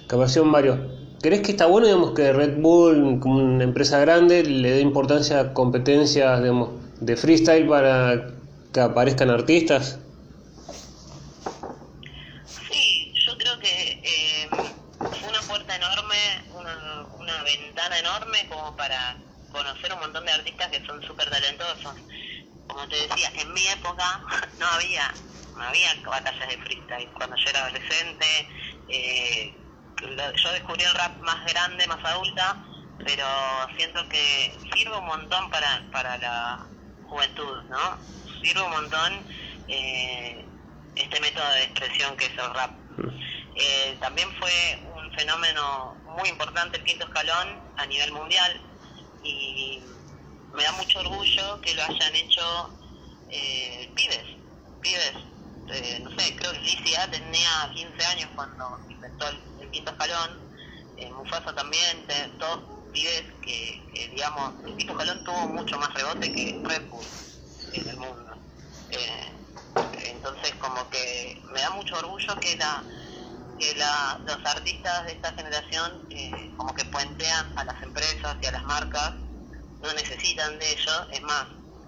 [0.08, 0.78] que apareció varios?
[1.22, 5.38] ¿Crees que está bueno, digamos, que Red Bull, como una empresa grande, le dé importancia
[5.40, 6.70] a competencias, digamos,
[7.00, 8.30] de freestyle para
[8.72, 9.98] que aparezcan artistas?
[12.46, 14.48] Sí, yo creo que eh,
[14.98, 16.16] fue una puerta enorme,
[16.58, 19.18] una, una ventana enorme como para
[19.52, 21.94] conocer un montón de artistas que son súper talentosos.
[22.66, 24.22] Como te decía, en mi época
[24.58, 25.12] no había
[25.56, 27.12] no había batallas de freestyle.
[27.12, 28.48] Cuando yo era adolescente,
[28.88, 29.54] eh,
[30.00, 32.64] yo descubrí el rap más grande, más adulta,
[33.04, 33.26] pero
[33.76, 36.66] siento que sirve un montón para, para la
[37.02, 37.98] juventud, ¿no?
[38.42, 39.26] Sirve un montón
[39.68, 40.46] eh,
[40.94, 42.70] este método de expresión que es el rap.
[43.56, 48.60] Eh, también fue un fenómeno muy importante el quinto escalón a nivel mundial
[49.22, 49.82] y
[50.52, 52.78] me da mucho orgullo que lo hayan hecho
[53.28, 54.24] eh, pibes,
[54.80, 55.14] pibes,
[55.68, 59.92] eh, no sé, creo que Lizzy A tenía 15 años cuando inventó el, el quinto
[59.92, 60.42] escalón,
[60.96, 62.06] eh, Mufasa también,
[62.38, 62.60] todos
[62.92, 67.16] pibes que, que, digamos, el quinto escalón tuvo mucho más rebote que Red Bull
[67.70, 68.30] en el mundo.
[68.88, 69.36] Eh,
[69.92, 72.86] entonces como que me da mucho orgullo que la
[73.58, 78.46] que la, los artistas de esta generación eh, como que puentean a las empresas y
[78.46, 79.14] a las marcas,
[79.82, 81.46] no necesitan de ellos, es más,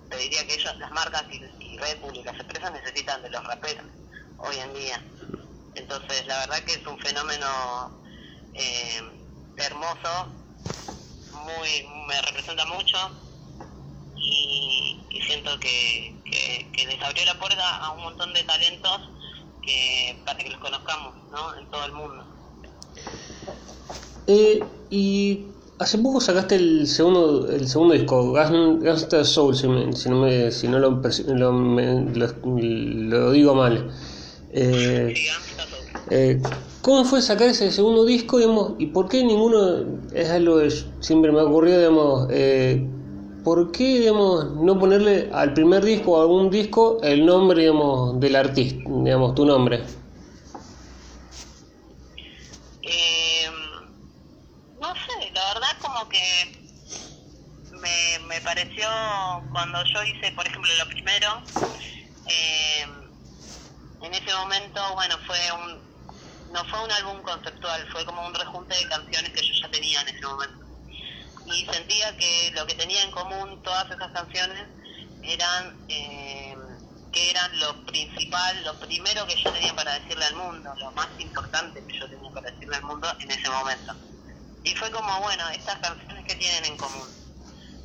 [0.08, 3.86] te diría que ellos, las marcas y, y Red las empresas necesitan de los raperos
[4.38, 5.02] hoy en día.
[5.74, 8.02] Entonces la verdad que es un fenómeno
[8.54, 9.00] eh,
[9.56, 10.26] hermoso,
[11.32, 12.98] muy me representa mucho
[14.16, 19.00] y, siento que, que, que les abrió la puerta a un montón de talentos
[19.62, 21.56] que para que los conozcamos ¿no?
[21.56, 22.26] en todo el mundo.
[24.26, 30.08] Eh, y hace poco sacaste el segundo el segundo disco, Gangsta Soul, si, me- si
[30.08, 33.90] no, me, si no lo, me- lo- digo mal.
[34.50, 35.14] Eh,
[36.10, 36.40] eh,
[36.82, 41.30] ¿Cómo fue sacar ese segundo disco digamos, y por qué ninguno, es algo que siempre
[41.32, 42.86] me ha ocurrido, digamos, eh,
[43.44, 48.18] ¿por qué digamos, no ponerle al primer disco o a algún disco el nombre digamos,
[48.20, 49.82] del artista, digamos, tu nombre?
[52.82, 53.46] Eh,
[54.80, 56.18] no sé, la verdad como que
[57.80, 58.40] me, me
[59.50, 61.28] cuando yo hice, por ejemplo, lo primero,
[62.26, 62.86] eh,
[64.00, 65.86] en ese momento, bueno, fue un,
[66.52, 70.00] no fue un álbum conceptual, fue como un rejunte de canciones que yo ya tenía
[70.02, 70.66] en ese momento.
[71.44, 74.68] Y sentía que lo que tenía en común todas esas canciones
[75.22, 76.56] eran eh,
[77.12, 81.08] que eran lo principal, lo primero que yo tenía para decirle al mundo, lo más
[81.18, 83.92] importante que yo tenía para decirle al mundo en ese momento.
[84.62, 87.21] Y fue como, bueno, estas canciones que tienen en común.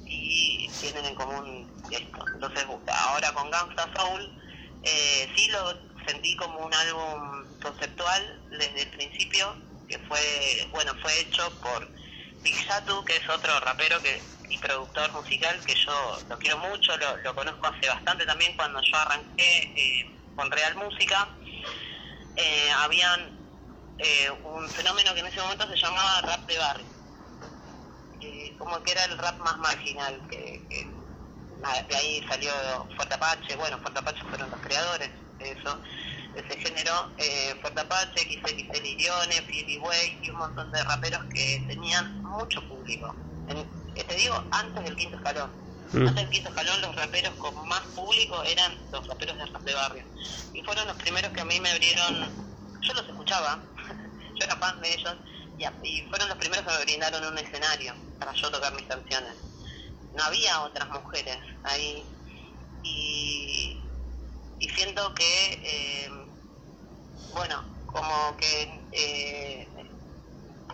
[0.10, 2.26] Y tienen en común esto.
[2.34, 4.34] Entonces, ahora con Gangsta Soul,
[4.84, 9.56] eh, sí lo sentí como un álbum conceptual desde el principio,
[9.88, 11.92] que fue, bueno, fue hecho por
[12.44, 16.96] Big Shatu, que es otro rapero que y productor musical que yo lo quiero mucho,
[16.98, 21.28] lo, lo conozco hace bastante también cuando yo arranqué eh, con Real Música.
[22.36, 23.32] Eh, habían
[23.98, 26.86] eh, un fenómeno que en ese momento se llamaba rap de barrio,
[28.58, 30.88] como que era el rap más marginal, que, que
[31.90, 32.52] de ahí salió
[32.96, 35.80] Fuerte Apache, bueno, Fuerte Apache fueron los creadores de eso,
[36.34, 41.24] de ese género, eh, Fuerte Apache, XXL Irione, Philly Way y un montón de raperos
[41.34, 43.14] que tenían mucho público.
[43.48, 45.50] En, eh, te digo, antes del quinto escalón.
[45.94, 46.08] Mm.
[46.08, 49.74] Antes del quinto escalón los raperos con más público eran los raperos de rap de
[49.74, 50.04] barrio.
[50.54, 52.30] Y fueron los primeros que a mí me abrieron,
[52.82, 53.64] yo los escuchaba,
[54.36, 55.16] yo era fan de ellos,
[55.58, 58.86] y, a- y fueron los primeros que me brindaron un escenario para yo tocar mis
[58.86, 59.34] canciones.
[60.14, 62.06] No había otras mujeres ahí
[62.84, 63.82] y,
[64.60, 66.10] y siento que, eh,
[67.34, 69.70] bueno, como que eh,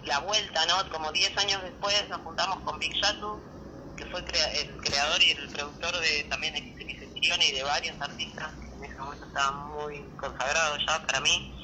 [0.04, 0.90] la vuelta, ¿no?
[0.90, 3.42] Como 10 años después nos juntamos con Big Shatu,
[3.96, 6.74] que fue crea- el creador y el productor de también de
[7.42, 11.56] y de varios artistas que en ese momento estaban muy consagrados ya para mí.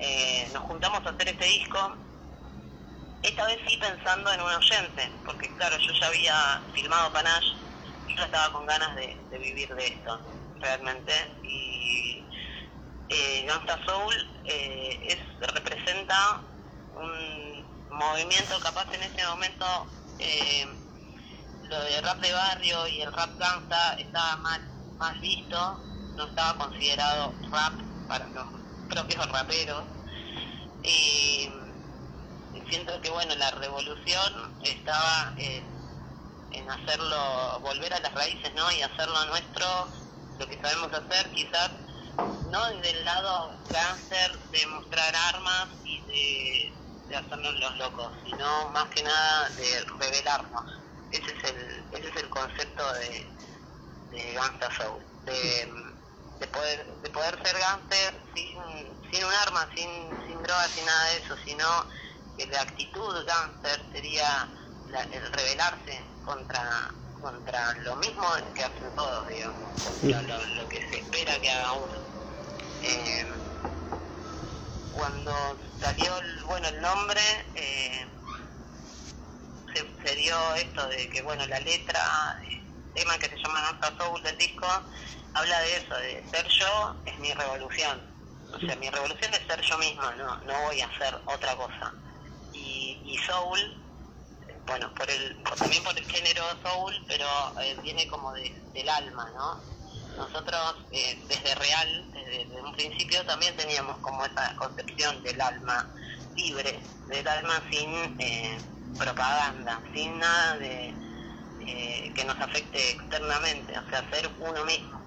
[0.00, 1.96] Eh, nos juntamos a hacer este disco,
[3.22, 7.48] esta vez sí pensando en un oyente, porque claro, yo ya había filmado Panache
[8.06, 10.20] y yo estaba con ganas de, vivir de esto,
[10.60, 11.12] realmente.
[11.42, 12.28] Y
[13.08, 16.44] eh, Gangsta Soul eh, es, representa
[16.94, 19.66] un movimiento capaz en ese momento
[20.18, 20.66] eh,
[21.62, 24.60] lo de rap de barrio y el rap gangsta estaba más,
[24.98, 25.84] más visto,
[26.16, 28.46] no estaba considerado rap para los
[28.88, 29.84] propios raperos.
[32.68, 35.78] Siento que bueno, la revolución estaba en,
[36.70, 38.70] hacerlo, volver a las raíces, ¿no?
[38.72, 39.88] Y hacerlo nuestro,
[40.38, 41.70] lo que sabemos hacer, quizás
[42.50, 46.00] no desde el lado cáncer de mostrar armas y
[47.08, 50.64] de, hacernos los locos, sino más que nada de revelarnos.
[51.10, 53.32] Ese es el, ese es el concepto de,
[54.10, 55.72] de Gangsta Soul, de,
[56.38, 58.58] de poder, de poder ser gangster sin,
[59.10, 59.88] sin un arma, sin,
[60.26, 61.64] sin drogas, sin nada de eso, sino
[62.38, 64.50] que la actitud gangster sería
[64.86, 68.24] la- el rebelarse contra contra lo mismo
[68.54, 72.08] que hacen todos, digamos, contra lo, lo que se espera que haga uno.
[72.80, 73.26] Eh,
[74.90, 75.32] cuando
[75.80, 77.20] salió el, bueno el nombre
[77.54, 78.06] eh,
[79.74, 82.00] se, se dio esto de que bueno la letra
[82.44, 84.68] eh, tema que se llama Nostra Soul del disco
[85.34, 88.04] habla de eso de ser yo es mi revolución.
[88.52, 91.94] O sea mi revolución es ser yo misma no no voy a hacer otra cosa
[93.08, 93.60] y, soul
[94.66, 97.26] bueno por el también por el género soul pero
[97.62, 99.78] eh, viene como de- del alma no
[100.16, 105.94] nosotros eh, desde Real, desde, un principio, también teníamos como esa concepción del alma
[106.34, 108.58] libre, del alma sin eh,
[108.98, 110.94] propaganda, sin nada de
[111.60, 115.00] eh, que nos afecte externamente, o sea, ser uno mismo.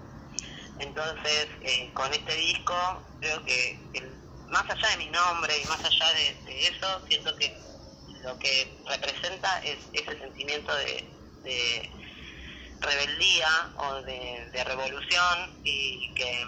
[0.79, 2.73] Entonces, eh, con este disco,
[3.19, 7.70] creo que el- más allá de mi nombre y más allá de eso, siento que
[8.23, 11.89] lo que representa es ese sentimiento de,
[12.79, 16.47] rebeldía o de, revolución y que,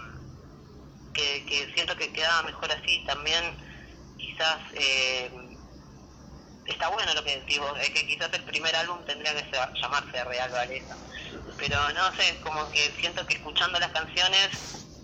[1.12, 3.56] que, siento que quedaba mejor así también.
[4.16, 5.30] Quizás eh,
[6.66, 10.50] está bueno lo que decís es que quizás el primer álbum tendría que llamarse Real
[10.50, 10.96] Valesa.
[11.58, 14.48] Pero no sé, como que siento que escuchando las canciones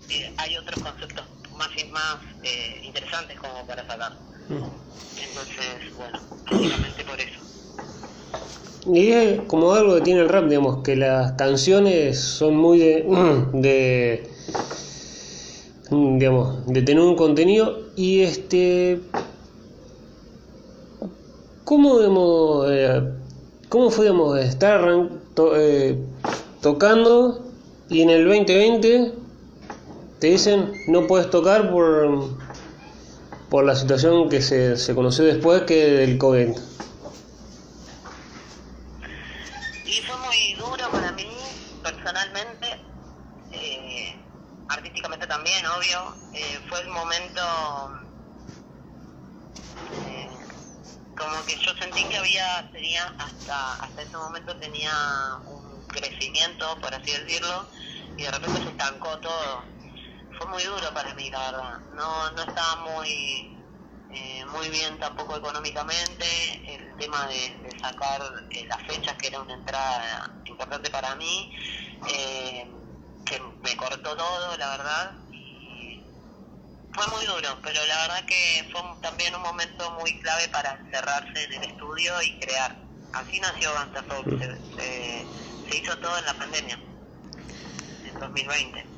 [0.09, 1.25] eh, hay otros conceptos
[1.55, 6.17] más y más eh, interesantes como para sacar entonces bueno,
[7.07, 7.39] por eso.
[8.93, 13.05] Y es como algo que tiene el rap, digamos, que las canciones son muy de,
[13.53, 14.29] de
[15.91, 19.01] digamos, de tener un contenido y este
[21.63, 23.01] ¿cómo digamos, eh,
[23.69, 25.21] cómo fue digamos, estar arran-
[25.55, 25.97] eh,
[26.61, 27.45] tocando
[27.89, 29.13] y en el 2020
[30.19, 32.29] te dicen no puedes tocar por,
[33.51, 36.57] por la situación que se, se conoció después que del COVID.
[39.83, 41.27] Y fue muy duro para mí,
[41.83, 42.79] personalmente,
[43.51, 44.15] eh,
[44.69, 46.15] artísticamente también, obvio.
[46.33, 47.41] Eh, fue el momento
[50.05, 50.29] eh,
[51.17, 54.93] como que yo sentí que había, tenía hasta, hasta ese momento tenía
[55.45, 57.67] un crecimiento, por así decirlo,
[58.15, 59.80] y de repente se estancó todo.
[60.41, 61.79] Fue muy duro para mí, la verdad.
[61.93, 63.55] No, no estaba muy
[64.09, 66.25] eh, muy bien tampoco económicamente,
[66.65, 71.53] el tema de, sacar eh, las fechas, que era una entrada importante para mí,
[72.07, 72.65] eh,
[73.23, 76.03] que me cortó todo, la verdad, y
[76.91, 81.43] fue muy duro, pero la verdad que fue también un momento muy clave para encerrarse
[81.43, 82.75] en el estudio y crear.
[83.13, 85.27] Así nació Ganta se,
[85.69, 86.79] se, hizo todo en la pandemia,
[88.05, 88.90] en 2020.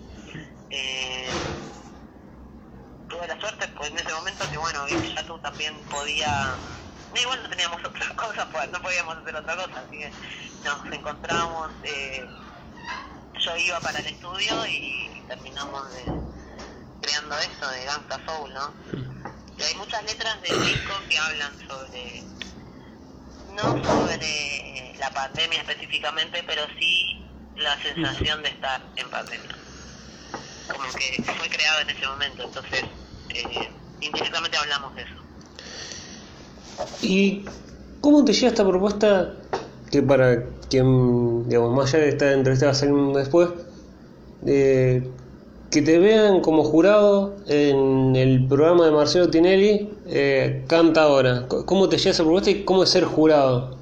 [0.76, 1.30] Eh,
[3.07, 6.55] tuve la suerte pues en ese momento que bueno, ya tú también podía,
[7.15, 10.11] igual no teníamos otras cosas, pues no podíamos hacer otra cosa, así que
[10.63, 12.26] nos encontramos, eh,
[13.39, 16.05] yo iba para el estudio y, terminamos de,
[17.01, 18.74] creando esto de Gangsta Soul, ¿no?
[19.57, 22.24] Y hay muchas letras del disco que hablan sobre,
[23.53, 27.24] no sobre la pandemia específicamente, pero sí
[27.57, 29.62] la sensación de estar en pandemia.
[30.72, 32.84] Como que fue creado en ese momento, entonces
[33.30, 33.70] eh,
[34.01, 35.14] indirectamente hablamos de eso.
[37.01, 37.45] ¿Y
[38.01, 39.34] cómo te llega esta propuesta
[39.91, 43.49] que para quien, digamos, más allá de esta entrevista va a salir después,
[44.45, 45.07] eh,
[45.70, 51.47] que te vean como jurado en el programa de Marcelo Tinelli, eh, Canta ahora.
[51.47, 53.78] ¿Cómo te llega esa propuesta y cómo es ser jurado?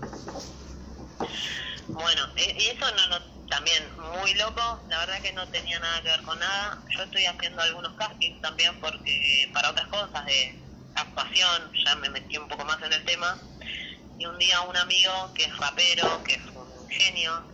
[1.88, 3.84] Bueno, e, y eso no, no también
[4.21, 6.84] muy loco, la que no tenía nada que ver con nada.
[6.95, 10.61] Yo estoy haciendo algunos castings también porque para otras cosas de
[10.95, 13.38] actuación, ya me metí un poco más en el tema.
[14.17, 17.47] Y un día un amigo que es rapero, que es un genio,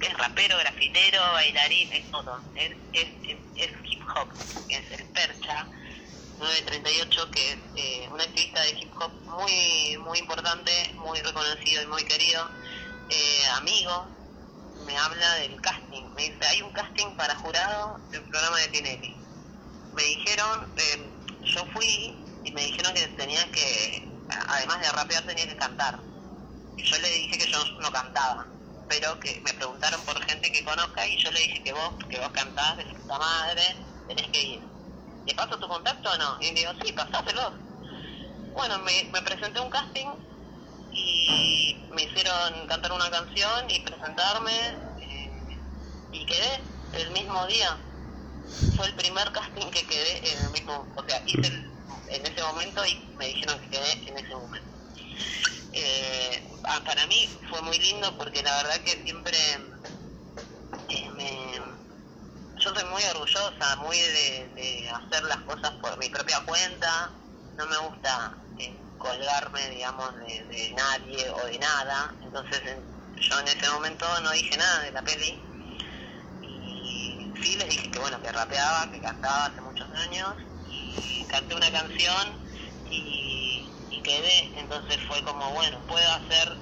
[0.00, 2.42] que es rapero, grafitero, bailarín, es todo.
[2.54, 3.08] Es, es,
[3.56, 4.28] es, hip hop,
[4.68, 5.68] es el Percha
[6.36, 11.86] 938, que es eh, un activista de hip hop muy, muy importante, muy reconocido y
[11.86, 12.50] muy querido.
[13.08, 14.13] Eh, amigo,
[14.86, 16.02] me habla del casting.
[16.14, 19.16] Me dice, hay un casting para jurado del programa de Tinelli.
[19.94, 21.10] Me dijeron, eh,
[21.42, 24.08] yo fui y me dijeron que tenía que,
[24.48, 25.98] además de rapear, tenía que cantar.
[26.76, 28.46] Y yo le dije que yo no cantaba,
[28.88, 32.18] pero que me preguntaron por gente que conozca y yo le dije que vos, que
[32.18, 33.62] vos cantás de puta madre,
[34.08, 34.62] tenés que ir.
[35.26, 36.36] ¿Le paso tu contacto o no?
[36.40, 37.52] Y me digo, sí, pasáselo.
[38.52, 40.08] Bueno, me, me presenté un casting
[41.26, 44.52] y me hicieron cantar una canción y presentarme
[45.00, 45.58] eh,
[46.12, 46.60] y quedé
[46.92, 47.78] el mismo día.
[48.76, 51.46] Fue el primer casting que quedé en el mismo, o sea, hice
[52.08, 54.68] en ese momento y me dijeron que quedé en ese momento.
[55.72, 59.38] Eh, ah, para mí fue muy lindo porque la verdad que siempre
[60.88, 61.60] eh, me,
[62.60, 67.12] yo soy muy orgullosa, muy de, de, hacer las cosas por mi propia cuenta,
[67.56, 68.38] no me gusta
[69.04, 72.14] colgarme, digamos, de, nadie o de nada.
[72.22, 72.60] Entonces
[73.16, 75.40] yo en ese momento no dije nada de la peli.
[76.42, 80.34] Y sí les dije que bueno, que rapeaba, que cantaba hace muchos años.
[80.66, 82.42] Y canté una canción
[82.90, 84.58] y, y quedé.
[84.58, 86.56] Entonces fue como, bueno, puedo hacer,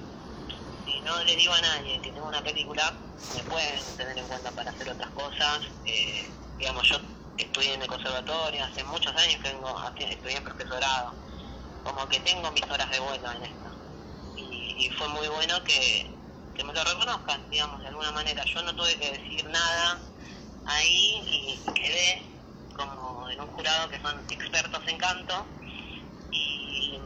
[0.85, 2.93] si no le digo a nadie que tengo una película,
[3.33, 5.61] me pueden tener en cuenta para hacer otras cosas.
[5.85, 6.97] Eh, digamos, yo
[7.37, 11.22] estudié en el conservatorio, hace muchos años que vengo, estudié en profesorado
[11.83, 13.69] como que tengo mis horas de vuelo en esto.
[14.37, 16.09] Y, fue muy bueno que,
[16.63, 18.43] me lo reconozcan, digamos, de alguna manera.
[18.45, 19.99] Yo no tuve que decir nada
[20.65, 22.23] ahí y quedé
[22.75, 25.45] como en un jurado que son expertos en canto.
[26.31, 26.99] Y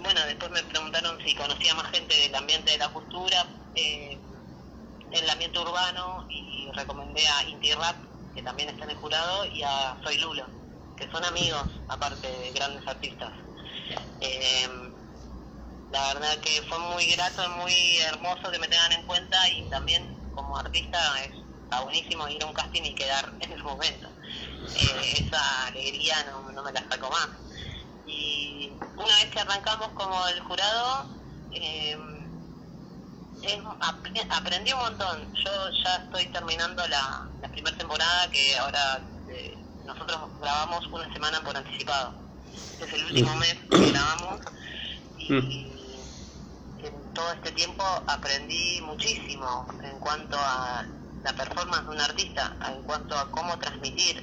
[0.00, 4.18] bueno, después me preguntaron si conocía más gente del ambiente de la cultura, eh,
[5.10, 7.96] del ambiente urbano, y recomendé a Inti Rap,
[8.34, 10.46] que también está en el jurado, y a Soy Lulo,
[10.96, 13.45] que son amigos, aparte de grandes artistas.
[14.20, 14.68] Eh,
[15.90, 20.02] la verdad que fue muy grato, muy hermoso que me tengan en cuenta y también
[20.34, 21.32] como artista es,
[21.62, 24.08] está buenísimo ir a un casting y quedar en el momento.
[24.74, 27.28] Eh, esa alegría no, no, me la saco más.
[28.06, 31.06] Y una vez que arrancamos como el jurado,
[31.52, 31.96] eh,
[34.30, 35.32] aprendí un montón.
[35.44, 35.50] Yo
[35.84, 41.56] ya estoy terminando la, la primera temporada que ahora eh, nosotros grabamos una semana por
[41.56, 42.25] anticipado
[42.80, 44.40] es el último mes que grabamos
[45.18, 45.72] y,
[47.14, 50.84] todo este tiempo aprendí muchísimo en cuanto a
[51.24, 54.22] la performance de un artista, en cuanto a cómo transmitir.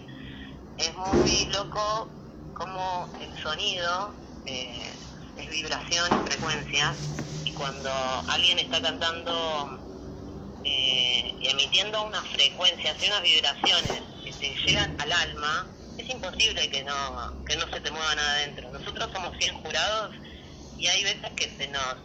[0.77, 2.13] Es muy loco
[2.53, 4.15] cómo el sonido
[4.45, 4.93] eh,
[5.35, 6.95] es vibración y frecuencia,
[7.43, 7.91] y cuando
[8.27, 9.81] alguien está cantando
[10.63, 16.69] eh, y emitiendo unas frecuencias y unas vibraciones que te llegan al alma, es imposible
[16.69, 18.71] que no, que no se te mueva nada adentro.
[18.71, 20.15] Nosotros somos 100 jurados
[20.77, 21.95] y hay veces que se nos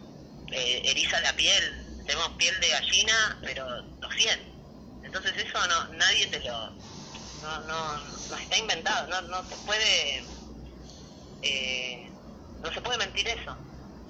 [0.51, 5.01] eh, eriza la piel, tenemos piel de gallina, pero los 100.
[5.03, 6.71] Entonces eso no nadie te lo...
[7.41, 7.97] No, no,
[8.29, 10.23] no está inventado, no, no se puede...
[11.41, 12.11] Eh,
[12.61, 13.57] no se puede mentir eso.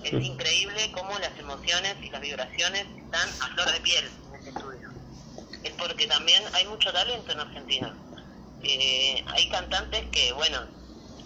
[0.04, 4.50] Es increíble cómo las emociones y las vibraciones están a flor de piel en este
[4.50, 4.90] estudio.
[5.64, 8.09] Es porque también hay mucho talento en Argentina.
[8.64, 10.60] Eh, hay cantantes que, bueno,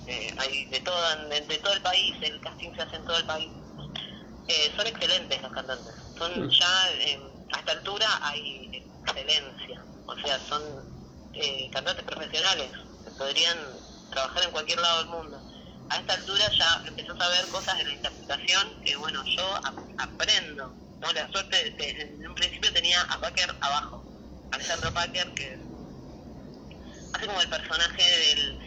[0.07, 0.95] eh, hay de todo,
[1.29, 3.49] de, todo el país, el casting se hace en todo el país.
[4.47, 5.93] Eh, son excelentes los cantantes.
[6.17, 9.83] Son ya, a esta altura hay excelencia.
[10.05, 10.61] O sea, son
[11.71, 12.69] cantantes profesionales
[13.03, 13.57] que podrían
[14.11, 15.41] trabajar en cualquier lado del mundo.
[15.89, 19.59] A esta altura ya empezó a ver cosas de la interpretación que, bueno, yo
[19.97, 20.73] aprendo.
[20.99, 21.11] ¿no?
[21.13, 24.03] La suerte, de, en un principio tenía a Packer abajo,
[24.51, 25.57] Alejandro Packer, que
[27.13, 28.59] hace como el personaje del,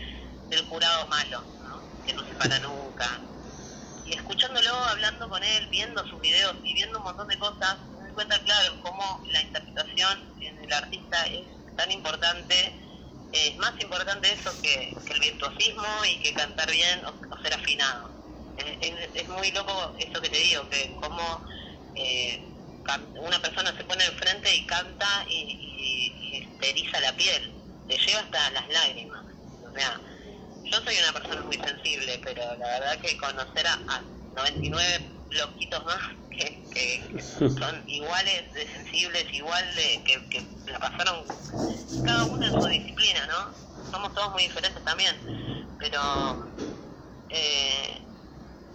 [0.49, 1.43] del jurado malo,
[2.05, 3.21] que no se para nunca.
[4.05, 8.05] Y escuchándolo, hablando con él, viendo sus videos y viendo un montón de cosas, me
[8.05, 11.45] doy cuenta, claro, cómo la interpretación en el artista es
[11.77, 12.73] tan importante.
[13.33, 18.11] Es más importante eso que, el virtuosismo y que cantar bien o, ser afinado.
[18.57, 21.45] Es, muy loco eso que te digo, que cómo
[21.95, 22.41] eh,
[23.17, 27.56] una persona se pone enfrente y canta y, y, la piel
[27.89, 29.25] te lleva hasta las lágrimas.
[29.63, 30.01] O sea,
[30.65, 35.99] yo soy una persona muy sensible, pero la verdad que conocer a, 99 loquitos más
[36.31, 37.09] que,
[37.59, 41.25] son iguales de sensibles, igual de que, que la pasaron
[42.03, 43.91] cada uno en su disciplina, ¿no?
[43.91, 45.15] Somos todos muy diferentes también,
[45.79, 46.01] pero
[47.31, 48.03] eh,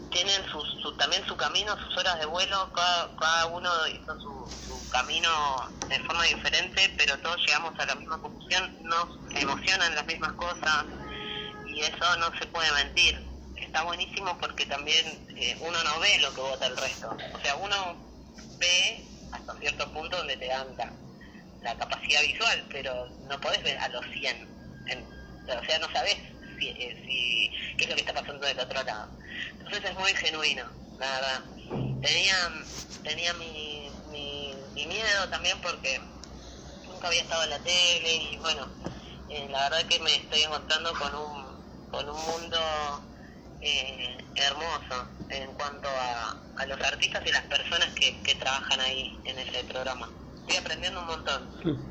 [0.10, 4.71] tienen su, también su camino, sus horas de vuelo, cada, cada uno hizo su, su
[4.92, 10.34] camino de forma diferente, pero todos llegamos a la misma conclusión, nos emocionan las mismas
[10.34, 10.86] cosas
[11.66, 13.26] y eso no se puede mentir.
[13.56, 17.16] Está buenísimo porque también eh, uno no ve lo que vota el resto.
[17.34, 17.96] O sea, uno
[18.60, 20.68] ve hasta cierto punto donde te dan
[21.64, 24.48] la, capacidad visual, pero no podés ver a los 100.
[25.48, 26.18] o sea, no sabes
[26.60, 29.10] si, eh, qué es lo que está pasando del otro lado.
[29.60, 30.66] Entonces es muy genuino,
[31.00, 31.42] la verdad.
[32.02, 32.36] Tenía,
[33.04, 36.00] tenía mi, mi, miedo también porque
[36.88, 38.68] nunca había estado en la tele y bueno,
[39.30, 42.60] eh, la verdad que me estoy encontrando con un, con un mundo
[43.62, 49.20] eh, hermoso en cuanto a, a, los artistas y las personas que, que trabajan ahí
[49.26, 50.10] en ese programa.
[50.42, 51.50] Estoy aprendiendo un montón,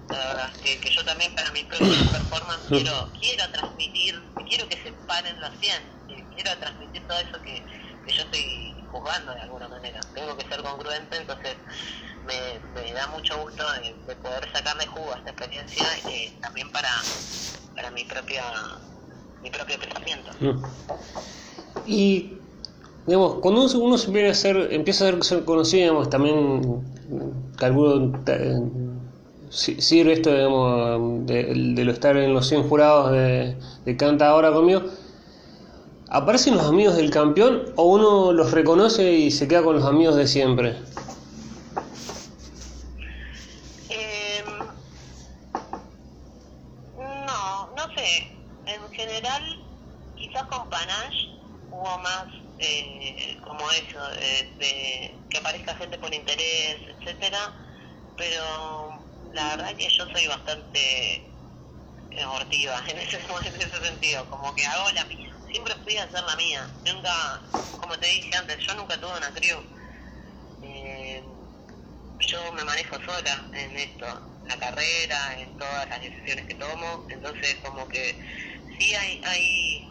[0.09, 4.76] la verdad, que, que yo también para mi propia performance quiero, quiero transmitir, quiero que
[4.83, 6.01] se paren los 100
[6.43, 7.64] quiero transmitir todo eso que,
[8.05, 10.01] que yo estoy juzgando de alguna manera.
[10.14, 11.57] Tengo que ser congruente, entonces
[12.26, 13.64] me, da mucho gusto
[14.07, 16.91] de, poder sacarle jugo a esta experiencia eh, también para,
[17.74, 18.43] para mi propia
[19.43, 20.30] mi propio pensamiento.
[20.41, 20.62] Mm.
[21.86, 22.34] Y
[23.07, 26.82] digamos, cuando uno, se empieza a ser, empieza a ser conocido, digamos, también
[27.57, 28.12] calculo
[29.51, 34.53] sirve esto digamos, de, de, lo estar en los 100 jurados de, de Canta ahora
[34.53, 34.82] conmigo
[36.12, 40.16] ¿Aparecen los amigos del campeón o uno los reconoce y se queda con los amigos
[40.16, 40.70] de siempre?
[43.88, 44.58] Em,
[46.98, 48.26] no, no sé.
[48.66, 49.42] En general,
[50.16, 51.28] quizás con Panache
[51.70, 52.26] hubo más
[52.58, 54.00] eh, como eso,
[54.58, 57.54] que aparezca gente por interés, etcétera.
[58.16, 59.00] Pero
[59.32, 61.30] la verdad que yo soy bastante
[62.20, 66.22] abortiva en ese, en ese sentido, como que hago la mía siempre fui a hacer
[66.22, 66.66] la mía.
[66.86, 67.42] Nunca,
[67.80, 69.62] como te dije antes, yo nunca tuve una crew.
[70.62, 71.22] Eh,
[72.20, 74.07] yo me manejo sola en esto,
[74.46, 77.07] la carrera, en todas las decisiones que tomo.
[77.11, 78.18] Entonces, como que
[78.78, 79.88] sí hay, hay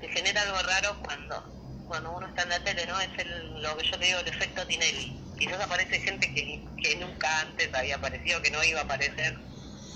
[0.00, 3.00] se genera algo raro cuando cuando uno está en la tele, ¿no?
[3.00, 5.20] Es el, lo que yo te digo, el efecto Tinelli.
[5.36, 9.36] Quizás aparece gente que, que nunca antes había aparecido, que no iba a aparecer.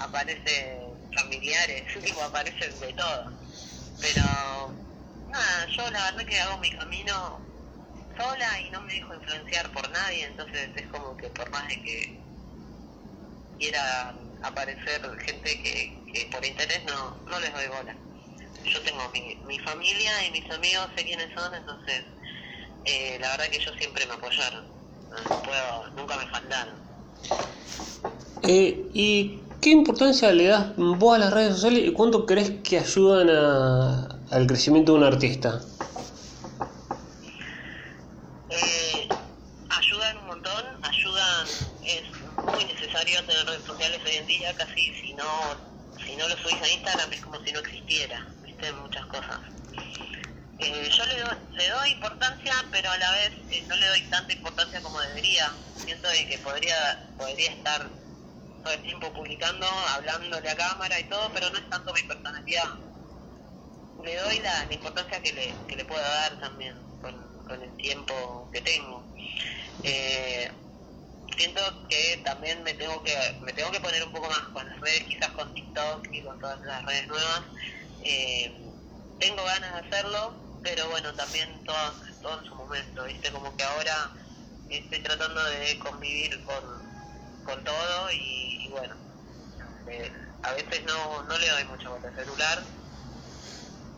[0.00, 0.80] Aparece
[1.14, 3.43] familiares, tipo, aparecen de todo
[4.00, 4.22] pero,
[5.28, 7.40] nada, yo la verdad que hago mi camino
[8.16, 11.82] sola y no me dejo influenciar por nadie, entonces es como que por más de
[11.82, 12.24] que
[13.58, 17.96] quiera aparecer gente que, que por interés no, no les doy bola.
[18.64, 22.04] Yo tengo mi, mi familia y mis amigos sé quiénes son, entonces
[22.84, 24.64] eh, la verdad que ellos siempre me apoyaron.
[25.44, 26.74] puedo, nunca me faltaron.
[28.42, 32.78] Eh, ¿Y qué importancia le das vos a las redes sociales y cuánto crees que
[32.78, 35.58] ayudan a, al crecimiento de un artista?
[38.50, 39.08] Eh,
[39.70, 41.46] ayudan un montón, ayudan,
[41.82, 42.02] es
[42.44, 45.24] muy necesario tener redes sociales hoy en día, casi si no,
[46.04, 49.40] si no lo subís a Instagram es como si no existiera, viste, muchas cosas.
[50.58, 54.02] Eh, yo le doy, le doy importancia, pero a la vez eh, no le doy
[54.10, 55.50] tanta importancia como debería.
[55.74, 58.03] Siento de que podría, podría estar
[58.64, 62.64] todo el tiempo publicando, hablándole a cámara y todo, pero no es tanto mi personalidad.
[64.02, 68.48] Le doy la, la importancia que le, que le puedo dar también con, el tiempo
[68.52, 69.04] que tengo.
[69.82, 70.50] Eh,
[71.36, 74.80] siento que también me tengo que me tengo que poner un poco más con las
[74.80, 77.42] redes, quizás con TikTok y con todas las redes nuevas.
[78.02, 78.50] Eh,
[79.20, 83.30] tengo ganas de hacerlo, pero bueno, también todo, todo en su momento, ¿viste?
[83.30, 84.10] Como que ahora
[84.70, 86.83] estoy tratando de convivir con,
[87.44, 88.94] con todo y, y bueno,
[89.86, 90.10] eh,
[90.42, 92.64] a veces no, no le doy mucho bola al celular,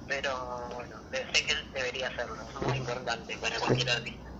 [0.06, 4.30] pero bueno, sé que él debería hacerlo, es muy importante para cualquier artista.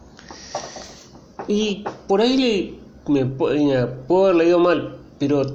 [1.49, 5.47] Y por ahí le, me, pu- puedo haber leído mal, pero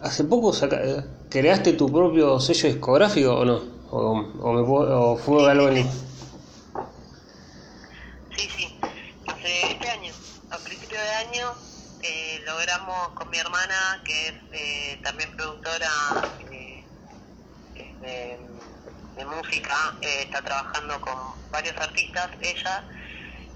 [0.00, 3.72] hace poco saca- eh, creaste tu propio sello discográfico o no?
[3.90, 5.84] ¿O, o me o fue algo en...
[8.36, 8.78] Sí, sí.
[9.26, 10.12] Hace este año,
[10.50, 11.52] a principio de año,
[12.82, 15.88] logramos con mi hermana, que es eh, también productora
[16.50, 16.84] eh,
[17.74, 18.38] de,
[19.16, 21.14] de música, eh, está trabajando con
[21.50, 22.84] varios artistas, ella,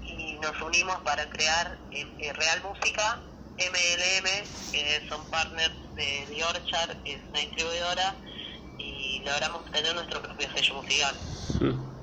[0.01, 3.19] y nos unimos para crear Real Música,
[3.57, 8.15] MLM, que son partners de The Orchard, que es una distribuidora,
[8.77, 11.15] y logramos tener nuestro propio sello musical.
[11.59, 11.97] Mm.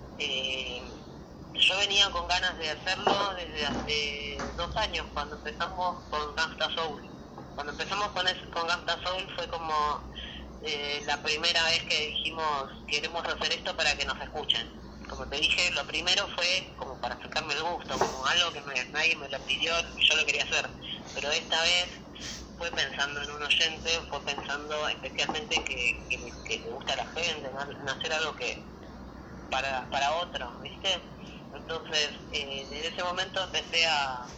[1.55, 7.14] Yo venía con ganas de hacerlo desde hace dos años, cuando empezamos con Gangsta Soul.
[7.55, 8.69] Cuando empezamos con, es- con
[9.05, 10.09] Soul fue como
[10.63, 14.67] eh, la primera vez que dijimos queremos hacer esto para que nos escuchen.
[15.09, 19.17] Como te dije, lo primero fue como para sacarme el gusto, como algo que nadie
[19.17, 20.71] me lo pidió yo lo quería hacer.
[21.13, 21.89] Pero esta vez
[22.57, 27.49] fue pensando en un oyente, fue pensando especialmente que, que, le- gusta a la gente,
[27.49, 28.73] en en hacer algo que,
[29.51, 30.89] para, para otro, ¿viste?
[31.53, 34.35] Entonces, eh, desde ese momento empecé a,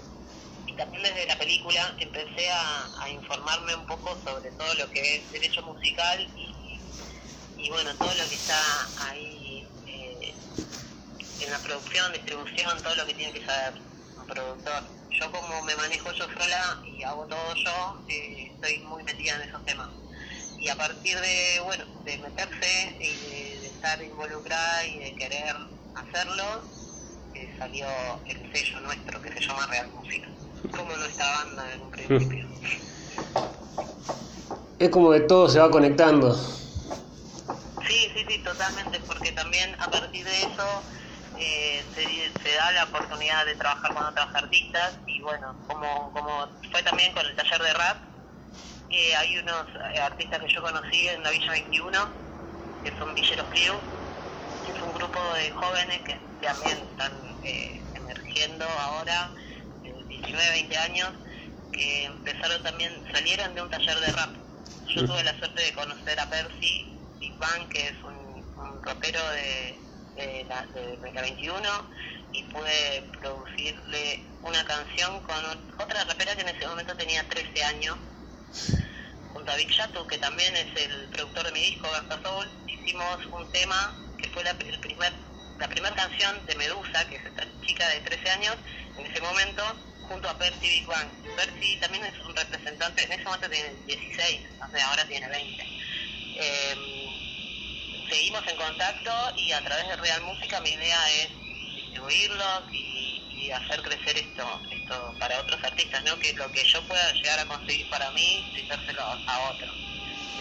[0.76, 5.62] también desde la película, empecé a, informarme un poco sobre todo lo que es derecho
[5.62, 10.34] musical y, bueno, todo lo que está ahí eh,
[11.40, 13.80] en la producción, distribución, todo lo que tiene que saber
[14.18, 14.84] un productor.
[15.10, 19.48] Yo como me manejo yo sola y hago todo yo, eh, estoy muy metida en
[19.48, 19.88] esos temas
[20.58, 25.54] y a partir de bueno de meterse y de, de estar involucrada y de querer
[25.94, 26.64] hacerlo
[27.34, 27.86] eh, salió
[28.26, 30.35] el sello nuestro que se llama Real Música
[30.72, 32.48] como nuestra banda en un principio
[34.78, 36.34] Es como que todo se va conectando.
[37.86, 40.86] sí sí sí totalmente porque también a partir de eso
[41.34, 42.04] eh, se,
[42.42, 47.12] se da la oportunidad de trabajar con otros artistas y bueno como como fue también
[47.12, 47.98] con el taller de rap
[48.90, 52.00] eh, hay unos eh, artistas que yo conocí en la Villa 21
[52.82, 53.82] que son Villeros Crew
[54.62, 57.12] es un grupo de jóvenes que también están
[57.42, 59.34] eh, emergiendo ahora,
[60.26, 61.12] 19, 20 años,
[61.72, 64.34] que empezaron también, salieron de un taller de rap.
[64.88, 65.06] Yo Mm.
[65.06, 68.14] tuve la suerte de conocer a Percy Big Bang, que es un,
[68.56, 69.78] un rockero de,
[70.16, 71.90] de la, de, la 21,
[72.32, 77.64] y pude producirle una canción con ot- otra rapera que en ese momento tenía 13
[77.64, 77.96] años,
[79.32, 83.18] junto a Big Yatu, que también es el productor de mi disco, Gasta Soul, hicimos
[83.32, 85.12] un tema que fue la, el primer,
[85.58, 88.56] la primera canción de Medusa, que es esta chica de 13 años,
[88.96, 89.62] en ese momento,
[90.08, 91.08] junto a Percy Big Bang.
[91.36, 95.66] Percy también es un representante, en ese momento tiene 16, o sea, ahora tiene 20.
[96.38, 96.74] Eh,
[98.08, 101.28] seguimos en contacto y a través de Real Música mi idea es
[101.74, 106.18] distribuirlos y, y hacer crecer esto, esto para otros artistas, ¿no?
[106.18, 109.72] Que lo que yo pueda llegar a conseguir para mí, brindárselo a otro.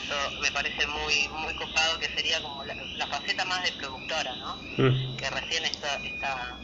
[0.05, 4.35] Eso me parece muy muy copado que sería como la, la faceta más de productora,
[4.35, 4.55] ¿no?
[4.77, 5.17] Mm.
[5.17, 6.59] Que recién está, está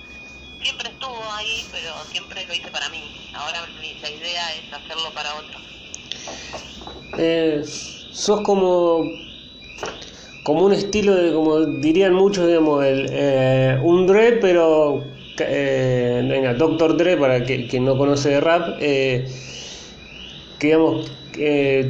[0.62, 3.04] siempre estuvo ahí, pero siempre lo hice para mí.
[3.34, 3.62] Ahora
[4.02, 5.62] la idea es hacerlo para otros.
[7.18, 7.64] Eh,
[8.12, 9.04] sos como
[10.44, 15.04] como un estilo de como dirían muchos digamos el, eh, un Dre pero
[15.40, 16.98] eh, venga, Dr.
[16.98, 19.28] Dre para que, quien no conoce de rap eh,
[20.60, 21.12] que digamos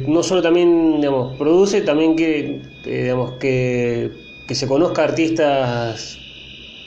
[0.06, 4.10] no solo también digamos produce también que digamos que,
[4.46, 6.18] que se conozca artistas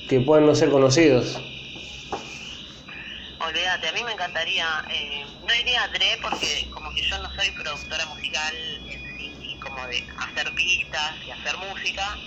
[0.07, 1.37] que puedan no ser conocidos
[3.47, 4.85] Olvídate, a mí me encantaría.
[4.89, 8.53] Eh, no iría a Dre porque como que yo no soy productora musical
[8.89, 12.19] en sí, como de hacer pistas y hacer música.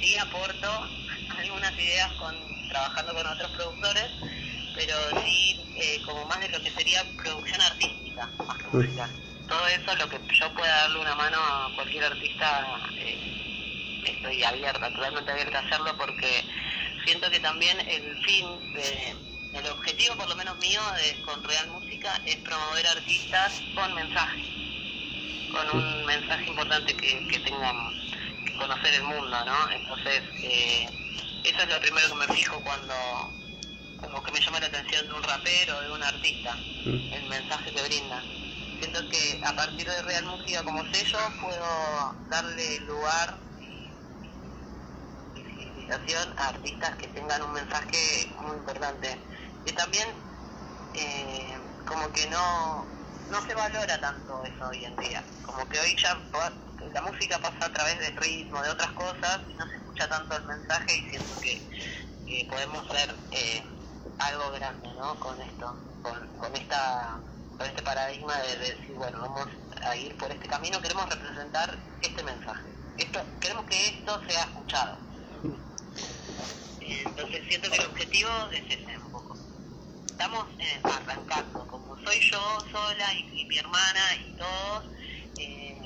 [0.00, 0.68] Sí aporto
[1.28, 2.34] algunas ideas con
[2.68, 4.10] trabajando con otros productores,
[4.74, 9.10] pero sí eh, como más de lo que sería producción artística, más que música.
[9.46, 13.18] Todo eso, lo que yo pueda darle una mano a cualquier artista, eh,
[14.04, 16.44] estoy abierta, totalmente abierta a hacerlo porque
[17.04, 21.68] siento que también el fin de el objetivo por lo menos mío de, con Real
[21.70, 24.42] Música es promover artistas con mensaje,
[25.50, 27.76] con un mensaje importante que, que tengan
[28.46, 29.70] que conocer el mundo, ¿no?
[29.70, 30.88] Entonces, eh,
[31.44, 32.94] eso es lo primero que me fijo cuando
[34.00, 37.12] como que me llama la atención de un rapero o de un artista, Mm.
[37.12, 38.22] el mensaje que brinda.
[38.78, 43.36] Siento que a partir de Real Música como sello puedo darle lugar
[45.34, 49.18] y visibilización a artistas que tengan un mensaje muy importante.
[49.66, 50.08] Y también
[50.94, 52.84] eh, como que no,
[53.30, 55.22] no se valora tanto eso hoy en día.
[55.44, 56.18] Como que hoy ya
[56.92, 60.36] la música pasa a través del ritmo, de otras cosas, y no se escucha tanto
[60.36, 61.62] el mensaje y siento que,
[62.26, 63.62] que podemos ver eh,
[64.18, 65.14] algo grande ¿no?
[65.20, 67.18] con esto, con, con, esta,
[67.56, 69.48] con este paradigma de, de decir, bueno, vamos
[69.82, 72.68] a ir por este camino, queremos representar este mensaje.
[72.98, 74.98] Esto, queremos que esto sea escuchado.
[76.80, 79.29] Entonces siento que el objetivo es ese un poco.
[80.20, 82.38] Estamos eh, arrancando, como soy yo
[82.70, 83.06] sola
[83.38, 84.84] y, mi hermana y todos,
[85.38, 85.80] eh,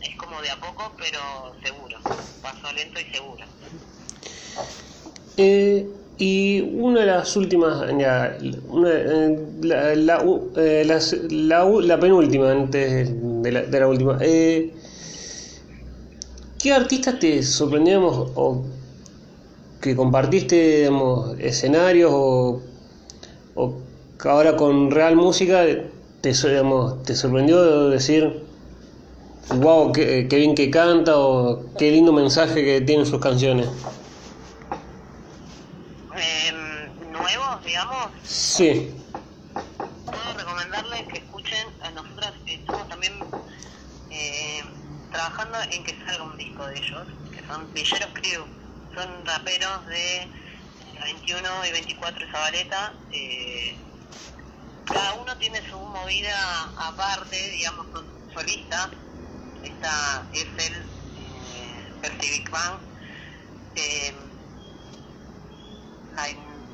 [0.00, 1.20] es como de a poco, pero
[1.62, 1.96] seguro,
[2.42, 3.44] paso lento y seguro.
[5.36, 10.98] Eh, y una de las últimas, ya, una, eh, la,
[11.30, 14.18] la, la penúltima antes de la, de última.
[14.18, 14.72] ¿Qué
[16.72, 18.66] artistas te sorprendíamos o
[19.80, 20.90] que compartiste
[21.38, 22.60] escenarios o,
[23.56, 23.82] o
[24.24, 25.64] ahora con Real Música
[26.20, 28.46] te, digamos, te sorprendió decir,
[29.50, 33.68] wow, qué, qué bien que canta o qué lindo mensaje que tienen sus canciones?
[36.16, 36.52] Eh,
[37.12, 38.92] nuevos, digamos, Sí.
[40.04, 43.12] puedo recomendarles que escuchen, a nosotras estamos también
[44.10, 44.62] eh,
[45.10, 48.44] trabajando en que salga un disco de ellos, que son Villeros Crew,
[48.94, 50.28] son raperos de
[51.06, 53.76] 21 y 24 de Zabaleta, eh,
[54.84, 58.04] cada uno tiene su movida aparte, digamos, con
[58.34, 58.90] solista,
[59.62, 62.80] esta es el eh, Percy Bang,
[63.76, 64.14] eh,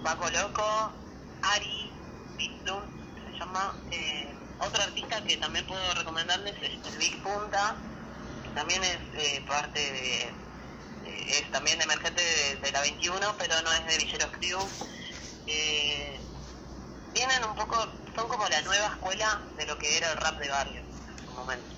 [0.02, 0.92] Paco Loco,
[1.42, 1.92] Ari,
[2.38, 2.82] Bitlum,
[3.14, 3.74] se llama.
[3.90, 7.76] Eh, otro artista que también puedo recomendarles es el Big Punta,
[8.54, 10.41] también es eh, parte de.
[11.28, 12.22] Es también emergente
[12.62, 14.58] de, la 21, pero no es de Villeros Crew.
[15.46, 16.20] Eh,
[17.14, 17.76] vienen un poco,
[18.14, 21.32] son como la nueva escuela de lo que era el rap de barrio en su
[21.32, 21.74] momento.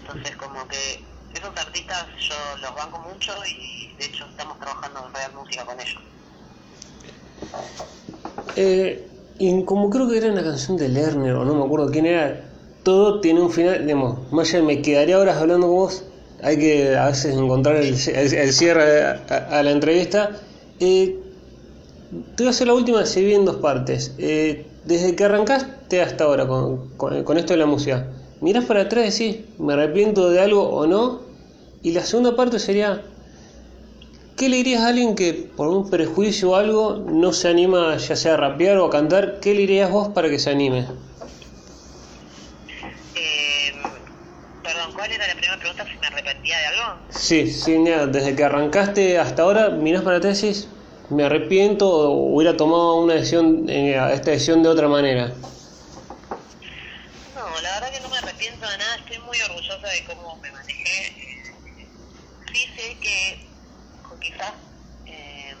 [0.00, 5.14] Entonces, como que esos artistas yo los banco mucho y de hecho estamos trabajando en
[5.14, 6.02] Real Música con ellos.
[8.56, 9.08] Eh,
[9.38, 12.42] y como creo que era una canción de Lerner, o no me acuerdo quién era,
[12.82, 16.04] todo tiene un final, digamos, de me quedaría horas hablando con vos,
[16.42, 20.30] hay que a veces encontrar el, cierre a, la entrevista.
[20.80, 21.16] Eh,
[22.36, 24.14] te voy a hacer la última, se en dos partes.
[24.18, 28.06] Eh, desde que arrancaste hasta ahora con, con- con esto de la música,
[28.40, 31.20] mirás para atrás y decís, me arrepiento de algo o no.
[31.82, 33.02] Y la segunda parte sería,
[34.36, 38.16] ¿Qué le dirías a alguien que por un prejuicio o algo no se anima ya
[38.16, 39.40] sea a rapear o a cantar?
[39.40, 40.86] ¿Qué le dirías vos para que se anime?
[43.14, 43.72] Eh,
[44.62, 45.84] perdón, ¿cuál era la primera pregunta?
[46.46, 46.98] De algo.
[47.10, 50.68] Sí, sí, desde que arrancaste hasta ahora, mirás para atrás y decís,
[51.10, 55.34] me arrepiento o hubiera tomado una decisión, eh, esta decisión de otra manera.
[57.34, 60.52] No, la verdad que no me arrepiento de nada, estoy muy orgullosa de cómo me
[60.52, 61.12] manejé.
[62.52, 63.50] Sí sé que
[64.10, 64.52] o quizás...
[65.06, 65.54] eh,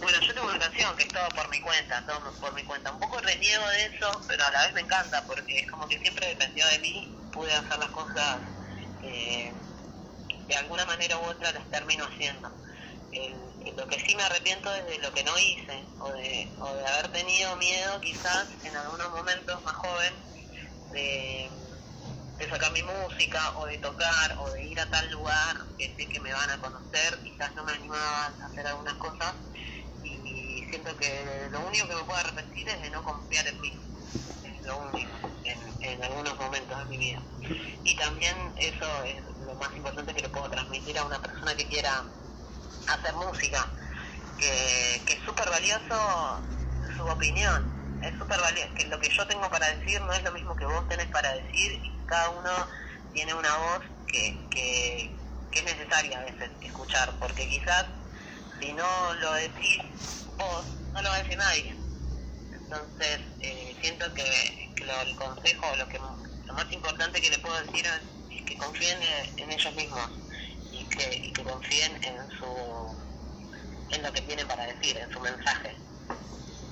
[0.00, 2.92] bueno, yo tengo una canción que es todo por mi cuenta, todo por mi cuenta.
[2.92, 5.98] Un poco reniego de eso, pero a la vez me encanta porque es como que
[5.98, 8.38] siempre dependió de mí, pude hacer las cosas
[9.02, 9.54] eh,
[10.48, 12.48] de alguna manera u otra las termino haciendo.
[13.10, 16.74] El- lo que sí me arrepiento es de lo que no hice o de, o
[16.74, 20.14] de haber tenido miedo quizás en algunos momentos más joven
[20.90, 21.50] de,
[22.38, 26.08] de sacar mi música o de tocar o de ir a tal lugar que sé
[26.08, 29.34] que me van a conocer, quizás no me animaba a hacer algunas cosas
[30.02, 33.72] y siento que lo único que me puedo arrepentir es de no confiar en mí,
[34.42, 35.27] es lo único
[35.92, 37.22] en, algunos momentos de mi vida.
[37.84, 41.66] Y también eso es lo más importante que le puedo transmitir a una persona que
[41.66, 42.04] quiera
[42.86, 43.66] hacer música,
[44.38, 46.42] que, que es súper valioso
[46.96, 50.32] su opinión, es súper valioso, que lo que yo tengo para decir no es lo
[50.32, 52.50] mismo que vos tenés para decir y cada uno
[53.12, 55.16] tiene una voz que, que,
[55.50, 57.86] que es necesaria a veces escuchar, porque quizás
[58.60, 59.78] si no lo decís
[60.36, 60.64] vos,
[60.94, 61.74] no lo va a decir nadie.
[62.52, 67.60] Entonces, eh, siento que lo, el consejo, lo, que, lo más importante que le puedo
[67.62, 68.98] decir es, que confíen
[69.36, 70.08] en, ellos mismos
[70.72, 73.08] y que, y confíen en su
[73.90, 75.74] en lo que tienen para decir, en su mensaje.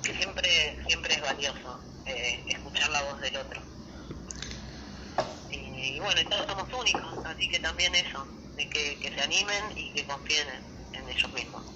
[0.03, 3.61] Que siempre, siempre es valioso eh, escuchar la voz del otro.
[5.51, 9.93] Y, bueno, todos somos únicos, así que también eso, de que, que se animen y
[9.95, 11.76] que confíen en, en ellos mismos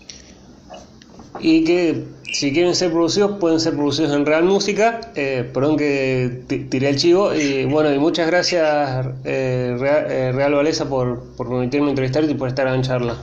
[1.41, 6.45] y que si quieren ser producidos pueden ser producidos en Real Música, eh, perdón que
[6.71, 11.91] tiré el chivo, y bueno, y muchas gracias eh, Real, eh, Valesa por, por permitirme
[11.91, 13.17] entrevistarte y por estar en charla.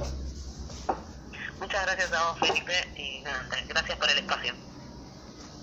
[1.60, 4.67] Muchas gracias a vos Felipe y nada, gracias por el espacio.